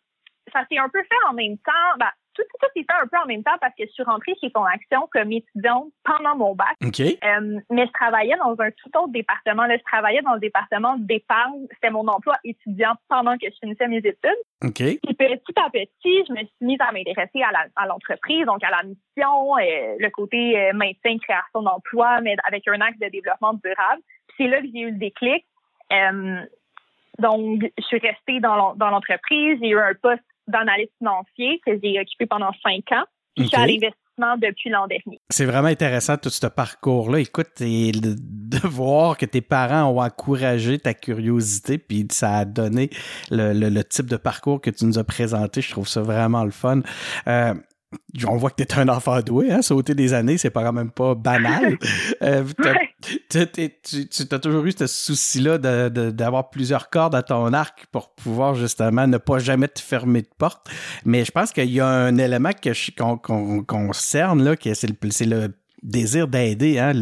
ça 0.53 0.65
s'est 0.71 0.79
un 0.79 0.89
peu 0.89 1.01
fait 1.03 1.29
en 1.31 1.35
même 1.35 1.57
temps. 1.59 1.97
Ben, 1.99 2.11
tout, 2.35 2.43
tout 2.43 2.67
s'est 2.75 2.85
fait 2.85 3.03
un 3.03 3.07
peu 3.07 3.19
en 3.19 3.27
même 3.27 3.43
temps 3.43 3.57
parce 3.61 3.75
que 3.77 3.85
je 3.85 3.93
suis 3.93 4.03
rentrée 4.03 4.35
chez 4.41 4.51
Ton 4.51 4.65
Action 4.65 5.09
comme 5.13 5.33
étudiante 5.33 5.89
pendant 6.05 6.37
mon 6.37 6.55
bac. 6.55 6.77
Euh, 6.83 7.61
mais 7.71 7.87
je 7.87 7.93
travaillais 7.93 8.37
dans 8.37 8.57
un 8.59 8.71
tout 8.71 8.91
autre 8.99 9.13
département. 9.13 9.67
Là, 9.67 9.77
je 9.77 9.83
travaillais 9.85 10.23
dans 10.23 10.35
le 10.35 10.41
département 10.41 10.97
d'épargne. 10.99 11.67
C'était 11.75 11.91
mon 11.91 12.07
emploi 12.09 12.35
étudiant 12.45 12.95
pendant 13.09 13.37
que 13.37 13.47
je 13.47 13.57
finissais 13.61 13.89
mes 13.89 13.99
études. 13.99 14.43
OK? 14.65 14.77
Puis 14.77 15.15
petit 15.15 15.55
à 15.57 15.71
petit, 15.71 16.25
je 16.29 16.33
me 16.33 16.39
suis 16.39 16.57
mise 16.61 16.81
à 16.81 16.93
m'intéresser 16.93 17.43
à 17.77 17.87
l'entreprise, 17.87 18.47
donc 18.47 18.63
à 18.65 18.71
la 18.71 18.83
mission, 18.83 19.57
euh, 19.59 19.97
le 19.99 20.11
côté 20.11 20.59
euh, 20.59 20.73
maintien, 20.73 21.19
création 21.19 21.63
d'emplois, 21.63 22.21
mais 22.21 22.37
avec 22.47 22.67
un 22.69 22.81
axe 22.81 22.99
de 22.99 23.09
développement 23.09 23.55
durable. 23.55 24.03
Puis 24.29 24.37
c'est 24.39 24.49
là 24.49 24.61
que 24.61 24.67
j'ai 24.73 24.81
eu 24.81 24.91
le 24.91 24.99
déclic. 24.99 25.45
Donc, 27.19 27.61
je 27.79 27.85
suis 27.85 27.99
restée 27.99 28.41
dans 28.41 28.75
l'entreprise. 28.79 29.59
J'ai 29.61 29.69
eu 29.69 29.79
un 29.79 29.93
poste 29.95 30.23
d'analyste 30.49 30.93
financier 30.99 31.61
que 31.67 31.73
j'ai 31.83 31.99
occupé 32.01 32.27
pendant 32.27 32.51
cinq 32.63 32.91
ans. 32.93 33.05
Puis 33.35 33.45
je 33.45 33.49
suis 33.49 33.57
à 33.57 33.67
l'investissement 33.67 34.37
depuis 34.37 34.69
l'an 34.71 34.87
dernier. 34.87 35.19
C'est 35.31 35.47
vraiment 35.47 35.69
intéressant 35.69 36.19
tout 36.19 36.29
ce 36.29 36.47
parcours-là. 36.47 37.19
Écoute, 37.21 37.49
et 37.61 37.93
de, 37.93 38.15
de 38.19 38.59
voir 38.69 39.17
que 39.17 39.25
tes 39.25 39.41
parents 39.41 39.85
ont 39.91 40.01
encouragé 40.03 40.79
ta 40.79 40.93
curiosité, 40.93 41.79
puis 41.79 42.07
ça 42.11 42.39
a 42.39 42.45
donné 42.45 42.91
le, 43.31 43.53
le- 43.55 43.71
le 43.71 43.85
type 43.85 44.07
de 44.07 44.17
parcours 44.19 44.61
que 44.61 44.69
tu 44.71 44.85
nous 44.85 44.99
as 44.99 45.05
présenté. 45.05 45.63
Je 45.63 45.71
trouve 45.71 45.89
ça 45.89 46.03
vraiment 46.03 46.45
le 46.45 46.51
fun. 46.51 46.81
Euh, 47.27 47.55
on 48.27 48.37
voit 48.37 48.51
que 48.51 48.63
tu 48.63 48.65
es 48.65 48.79
un 48.79 48.89
enfant 48.89 49.21
doué, 49.21 49.51
hein? 49.53 49.63
Sauter 49.63 49.95
des 49.95 50.13
années, 50.15 50.37
c'est 50.39 50.51
pas 50.51 50.63
quand 50.65 50.73
même 50.73 50.91
pas 50.91 51.15
banal. 51.15 51.77
Euh. 52.23 52.45
T'as- 53.29 53.47
tu 53.47 54.09
tu 54.09 54.23
as 54.31 54.39
toujours 54.39 54.65
eu 54.65 54.73
ce 54.73 54.87
souci-là 54.87 55.59
d'avoir 55.59 56.51
plusieurs 56.51 56.91
cordes 56.91 57.15
à 57.15 57.23
ton 57.23 57.53
arc 57.53 57.87
pour 57.93 58.15
pouvoir 58.15 58.55
justement 58.55 59.07
ne 59.07 59.19
pas 59.19 59.39
jamais 59.39 59.69
te 59.69 59.81
fermer 59.81 60.23
de 60.23 60.29
porte. 60.39 60.69
Mais 61.05 61.25
je 61.25 61.31
pense 61.31 61.53
qu'il 61.53 61.71
y 61.71 61.81
a 61.81 61.87
un 61.87 62.17
élément 62.19 62.51
qu'on 62.97 63.19
qu'on 63.19 63.65
qu'on 63.65 63.93
cerne 63.93 64.43
là, 64.43 64.57
que 64.57 64.73
c'est 64.75 64.87
le, 64.89 64.97
le 65.27 65.49
désir 65.83 66.29
d'aider. 66.29 66.79
Hein? 66.79 66.93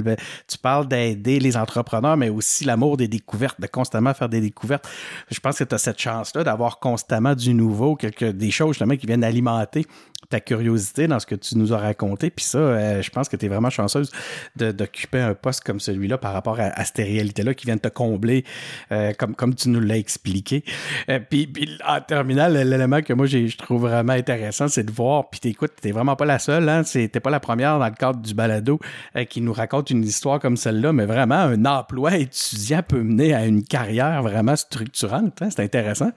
Tu 0.46 0.58
parles 0.58 0.88
d'aider 0.88 1.38
les 1.40 1.56
entrepreneurs, 1.56 2.16
mais 2.16 2.28
aussi 2.28 2.64
l'amour 2.64 2.96
des 2.96 3.08
découvertes, 3.08 3.60
de 3.60 3.66
constamment 3.66 4.14
faire 4.14 4.28
des 4.28 4.40
découvertes. 4.40 4.88
Je 5.30 5.40
pense 5.40 5.58
que 5.58 5.64
tu 5.64 5.74
as 5.74 5.78
cette 5.78 6.00
chance-là 6.00 6.44
d'avoir 6.44 6.78
constamment 6.78 7.34
du 7.34 7.54
nouveau, 7.54 7.96
des 8.20 8.50
choses 8.50 8.72
justement 8.72 8.96
qui 8.96 9.06
viennent 9.06 9.24
alimenter 9.24 9.86
ta 10.28 10.40
curiosité 10.40 11.08
dans 11.08 11.18
ce 11.18 11.26
que 11.26 11.34
tu 11.34 11.56
nous 11.56 11.72
as 11.72 11.78
raconté. 11.78 12.30
Puis 12.30 12.44
ça, 12.44 12.58
euh, 12.58 13.02
je 13.02 13.10
pense 13.10 13.28
que 13.28 13.36
tu 13.36 13.46
es 13.46 13.48
vraiment 13.48 13.70
chanceuse 13.70 14.10
d'occuper 14.54 15.18
un 15.18 15.34
poste 15.34 15.64
comme 15.64 15.80
celui-là 15.80 16.18
par 16.18 16.32
rapport 16.32 16.60
à, 16.60 16.64
à 16.64 16.84
cette 16.84 16.98
réalité-là 16.98 17.54
qui 17.54 17.66
vient 17.66 17.78
te 17.78 17.88
combler, 17.88 18.44
euh, 18.92 19.12
comme, 19.18 19.34
comme 19.34 19.54
tu 19.54 19.70
nous 19.70 19.80
l'as 19.80 19.96
expliqué. 19.96 20.64
Euh, 21.08 21.18
puis, 21.18 21.46
puis 21.46 21.78
en 21.86 22.00
terminant, 22.00 22.48
l'élément 22.48 23.02
que 23.02 23.12
moi 23.12 23.26
je 23.26 23.56
trouve 23.56 23.82
vraiment 23.82 24.12
intéressant, 24.12 24.68
c'est 24.68 24.84
de 24.84 24.92
voir, 24.92 25.30
puis 25.30 25.40
t'écoutes, 25.40 25.72
t'es 25.80 25.90
vraiment 25.90 26.16
pas 26.16 26.26
la 26.26 26.38
seule, 26.38 26.68
hein, 26.68 26.82
t'es 26.84 27.08
pas 27.08 27.30
la 27.30 27.40
première 27.40 27.78
dans 27.78 27.88
le 27.88 27.94
cadre 27.94 28.20
du 28.20 28.34
balado 28.34 28.69
euh, 29.16 29.24
qui 29.24 29.40
nous 29.40 29.52
raconte 29.52 29.90
une 29.90 30.02
histoire 30.04 30.38
comme 30.38 30.56
celle-là, 30.56 30.92
mais 30.92 31.06
vraiment 31.06 31.34
un 31.36 31.64
emploi 31.64 32.16
étudiant 32.16 32.82
peut 32.86 33.02
mener 33.02 33.34
à 33.34 33.46
une 33.46 33.62
carrière 33.64 34.22
vraiment 34.22 34.56
structurante. 34.56 35.40
Hein, 35.42 35.50
c'est 35.50 35.62
intéressant. 35.62 36.10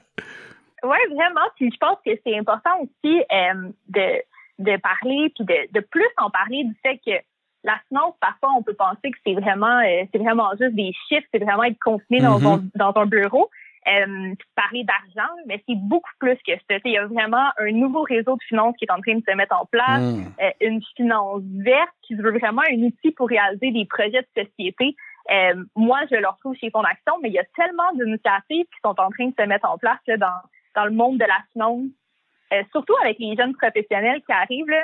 Oui, 0.83 0.97
vraiment. 1.09 1.47
Puis 1.55 1.71
je 1.71 1.77
pense 1.77 1.97
que 2.05 2.11
c'est 2.25 2.37
important 2.37 2.71
aussi 2.81 3.17
euh, 3.31 3.69
de, 3.89 4.21
de 4.59 4.77
parler, 4.81 5.31
puis 5.35 5.45
de, 5.45 5.79
de 5.79 5.79
plus 5.79 6.07
en 6.17 6.29
parler 6.29 6.65
du 6.65 6.75
fait 6.81 6.99
que 7.05 7.11
la 7.65 7.79
finance, 7.87 8.13
parfois, 8.19 8.49
on 8.57 8.61
peut 8.61 8.73
penser 8.73 9.09
que 9.11 9.17
c'est 9.25 9.35
vraiment 9.35 9.79
euh, 9.79 10.03
c'est 10.11 10.17
vraiment 10.19 10.49
juste 10.59 10.75
des 10.75 10.91
chiffres, 11.07 11.25
c'est 11.33 11.39
vraiment 11.41 11.63
être 11.63 11.79
confiné 11.79 12.19
dans, 12.19 12.37
Mhm. 12.39 12.45
un, 12.47 12.63
dans 12.75 12.91
un 13.01 13.05
bureau. 13.05 13.49
Euh, 13.85 14.33
parler 14.55 14.85
d'argent, 14.85 15.29
mais 15.45 15.61
c'est 15.67 15.75
beaucoup 15.75 16.11
plus 16.19 16.37
que 16.47 16.53
ça. 16.69 16.77
Il 16.85 16.91
y 16.93 16.97
a 16.97 17.05
vraiment 17.05 17.49
un 17.57 17.71
nouveau 17.71 18.03
réseau 18.03 18.35
de 18.37 18.43
finances 18.43 18.75
qui 18.77 18.85
est 18.85 18.91
en 18.91 19.01
train 19.01 19.15
de 19.15 19.23
se 19.27 19.35
mettre 19.35 19.55
en 19.59 19.65
place, 19.65 20.01
Mm. 20.01 20.23
euh, 20.41 20.51
une 20.61 20.81
finance 20.95 21.41
verte 21.43 21.89
qui 22.01 22.15
veut 22.15 22.31
vraiment 22.39 22.61
un 22.69 22.81
outil 22.83 23.11
pour 23.11 23.27
réaliser 23.27 23.71
des 23.71 23.85
projets 23.85 24.21
de 24.35 24.43
société. 24.43 24.95
Euh, 25.31 25.63
moi, 25.75 25.99
je 26.09 26.15
le 26.15 26.27
retrouve 26.27 26.55
chez 26.55 26.69
Fonds 26.69 26.81
d'Action, 26.81 27.13
mais 27.21 27.29
il 27.29 27.33
y 27.33 27.39
a 27.39 27.43
tellement 27.55 27.91
d'initiatives 27.93 28.65
qui 28.65 28.79
sont 28.85 28.95
en 28.99 29.09
train 29.09 29.27
de 29.27 29.33
se 29.37 29.45
mettre 29.45 29.69
en 29.69 29.77
place 29.77 29.99
là, 30.07 30.15
dans, 30.17 30.39
dans 30.75 30.85
le 30.85 30.91
monde 30.91 31.17
de 31.17 31.25
la 31.25 31.39
finance, 31.51 31.87
Euh, 32.53 32.63
surtout 32.71 32.95
avec 33.01 33.17
les 33.19 33.35
jeunes 33.35 33.55
professionnels 33.55 34.21
qui 34.25 34.31
arrivent. 34.31 34.69
Là, 34.69 34.83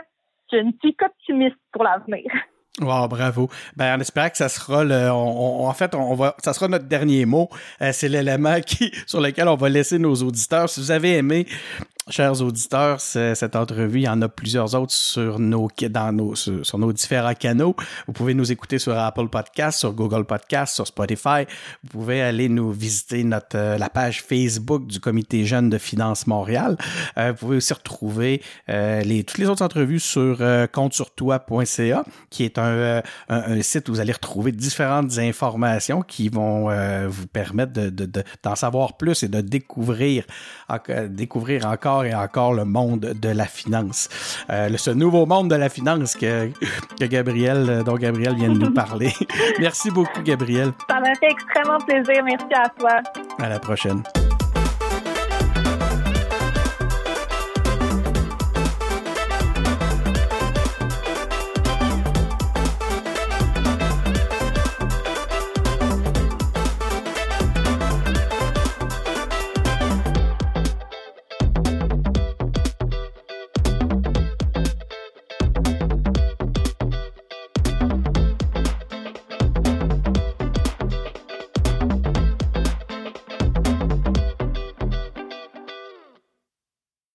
je 0.51 0.57
ne 0.57 0.71
suis 0.81 0.95
qu'optimiste 0.95 1.55
pour 1.71 1.83
l'avenir. 1.83 2.25
Wow, 2.79 3.07
bravo. 3.09 3.49
Ben, 3.75 3.97
on 3.97 4.01
espère 4.01 4.31
que 4.31 4.37
ça 4.37 4.47
sera 4.47 4.83
le, 4.85 5.09
en 5.11 5.73
fait, 5.73 5.93
on 5.95 6.15
va, 6.15 6.35
ça 6.43 6.53
sera 6.53 6.67
notre 6.69 6.85
dernier 6.85 7.25
mot. 7.25 7.49
Euh, 7.81 7.91
c'est 7.93 8.07
l'élément 8.07 8.61
qui, 8.65 8.91
sur 9.05 9.19
lequel 9.19 9.47
on 9.49 9.55
va 9.55 9.67
laisser 9.69 9.99
nos 9.99 10.15
auditeurs. 10.15 10.69
Si 10.69 10.79
vous 10.79 10.91
avez 10.91 11.17
aimé, 11.17 11.45
chers 12.09 12.41
auditeurs, 12.41 13.01
ce- 13.01 13.33
cette 13.35 13.55
entrevue, 13.57 13.99
il 13.99 14.03
y 14.03 14.07
en 14.09 14.21
a 14.21 14.29
plusieurs 14.29 14.75
autres 14.75 14.93
sur 14.93 15.39
nos, 15.39 15.67
dans 15.89 16.11
nos, 16.13 16.35
sur, 16.35 16.77
nos 16.79 16.93
différents 16.93 17.33
canaux. 17.33 17.75
Vous 18.07 18.13
pouvez 18.13 18.33
nous 18.33 18.49
écouter 18.51 18.79
sur 18.79 18.97
Apple 18.97 19.27
Podcast, 19.27 19.77
sur 19.79 19.91
Google 19.91 20.23
Podcast, 20.23 20.73
sur 20.75 20.87
Spotify. 20.87 21.45
Vous 21.83 21.89
pouvez 21.89 22.21
aller 22.21 22.47
nous 22.47 22.71
visiter 22.71 23.23
notre, 23.25 23.57
euh, 23.57 23.77
la 23.77 23.89
page 23.89 24.23
Facebook 24.23 24.87
du 24.87 25.01
Comité 25.01 25.43
Jeunes 25.45 25.69
de 25.69 25.77
Finance 25.77 26.27
Montréal. 26.27 26.77
Euh, 27.17 27.31
vous 27.31 27.37
pouvez 27.37 27.57
aussi 27.57 27.73
retrouver 27.73 28.41
les, 28.69 29.23
toutes 29.25 29.39
les 29.39 29.49
autres 29.49 29.63
entrevues 29.63 29.99
sur 29.99 30.37
comptesurtoi.ca, 30.71 32.03
qui 32.29 32.43
est 32.45 32.57
un, 32.59 32.67
euh, 32.69 33.01
un, 33.29 33.57
un 33.57 33.61
site 33.61 33.89
où 33.89 33.93
vous 33.93 33.99
allez 33.99 34.11
retrouver 34.13 34.51
différentes 34.51 35.17
informations 35.17 36.01
qui 36.01 36.29
vont 36.29 36.69
euh, 36.69 37.07
vous 37.09 37.27
permettre 37.27 37.73
de, 37.73 37.89
de- 37.89 38.05
de- 38.05 38.23
d'en 38.43 38.55
savoir 38.55 38.97
plus 38.97 39.23
et 39.23 39.27
de 39.27 39.41
découvrir, 39.41 40.23
enc- 40.69 41.07
découvrir 41.07 41.65
encore 41.65 42.05
et 42.05 42.13
encore 42.13 42.53
le 42.53 42.65
monde 42.65 43.13
de 43.19 43.29
la 43.29 43.45
finance. 43.45 44.09
Euh, 44.49 44.69
ce 44.77 44.91
nouveau 44.91 45.25
monde 45.25 45.49
de 45.49 45.55
la 45.55 45.69
finance 45.69 46.15
que, 46.15 46.49
que 46.99 47.05
Gabriel, 47.05 47.65
euh, 47.69 47.83
dont 47.83 47.95
Gabriel 47.95 48.35
vient 48.35 48.49
de 48.49 48.57
nous 48.59 48.73
parler. 48.85 49.13
Merci 49.59 49.91
beaucoup, 49.91 50.21
Gabriel. 50.21 50.71
Ça 50.89 50.99
m'a 50.99 51.13
fait 51.15 51.31
extrêmement 51.31 51.79
plaisir. 51.79 52.23
Merci 52.23 52.53
à 52.53 52.69
toi. 52.69 53.01
À 53.39 53.49
la 53.49 53.59
prochaine. 53.59 54.03